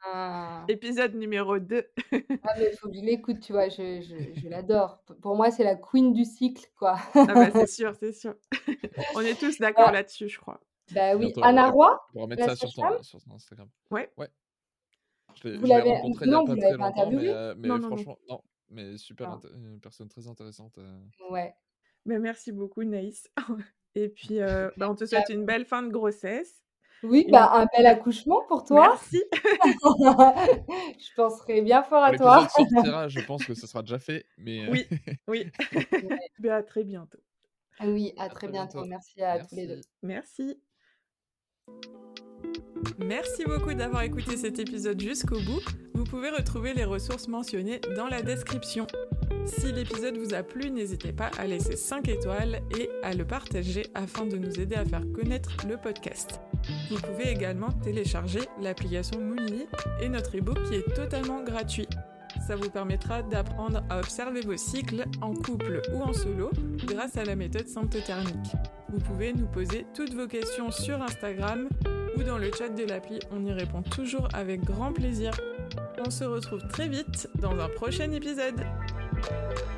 [0.08, 0.64] Ah.
[0.68, 1.84] Épisode numéro 2.
[1.98, 5.04] ah, mais il faut que je l'écoute, tu vois, je, je, je l'adore.
[5.22, 6.98] Pour moi, c'est la queen du cycle, quoi.
[7.16, 8.36] ah bah, c'est sûr, c'est sûr.
[9.16, 10.60] On est tous d'accord là-dessus, je crois.
[10.94, 12.00] Bah oui, Anna Roy.
[12.14, 13.68] On va mettre ça sur ton, sur ton, Instagram.
[13.90, 14.12] Ouais.
[14.18, 14.30] Ouais.
[15.44, 18.20] Je l'ai rencontré non, il n'y a pas très longtemps, mais, euh, mais non, franchement,
[18.30, 18.42] non, non.
[18.70, 19.48] Mais super, ah.
[19.56, 20.78] une personne très intéressante.
[20.78, 21.00] Euh.
[21.32, 21.56] Ouais.
[22.06, 23.28] Mais merci beaucoup, Naïs.
[23.96, 26.62] Et puis, euh, bah, on te souhaite une belle fin de grossesse.
[27.04, 28.90] Oui, bah, un bel accouchement pour toi.
[28.90, 29.24] Merci.
[31.00, 32.48] je penserai bien fort à toi.
[32.50, 34.26] sortira, je pense que ce sera déjà fait.
[34.38, 34.70] Mais...
[34.70, 34.88] Oui,
[35.28, 35.52] oui.
[36.40, 37.20] mais à très bientôt.
[37.82, 38.86] Oui, à, très, bientôt.
[38.86, 39.82] Merci à tous les deux.
[40.02, 40.62] Merci.
[43.00, 45.62] Merci beaucoup d'avoir écouté cet épisode jusqu'au bout.
[45.94, 48.88] Vous pouvez retrouver les ressources mentionnées dans la description.
[49.46, 53.86] Si l'épisode vous a plu, n'hésitez pas à laisser 5 étoiles et à le partager
[53.94, 56.40] afin de nous aider à faire connaître le podcast.
[56.90, 59.68] Vous pouvez également télécharger l'application Moonly
[60.02, 61.88] et notre ebook qui est totalement gratuit.
[62.48, 66.50] Ça vous permettra d'apprendre à observer vos cycles en couple ou en solo
[66.86, 68.54] grâce à la méthode symptothermique.
[68.90, 71.70] Vous pouvez nous poser toutes vos questions sur Instagram
[72.18, 75.32] ou dans le chat de l'appli, on y répond toujours avec grand plaisir.
[76.06, 78.62] On se retrouve très vite dans un prochain épisode.
[79.28, 79.75] Thank you.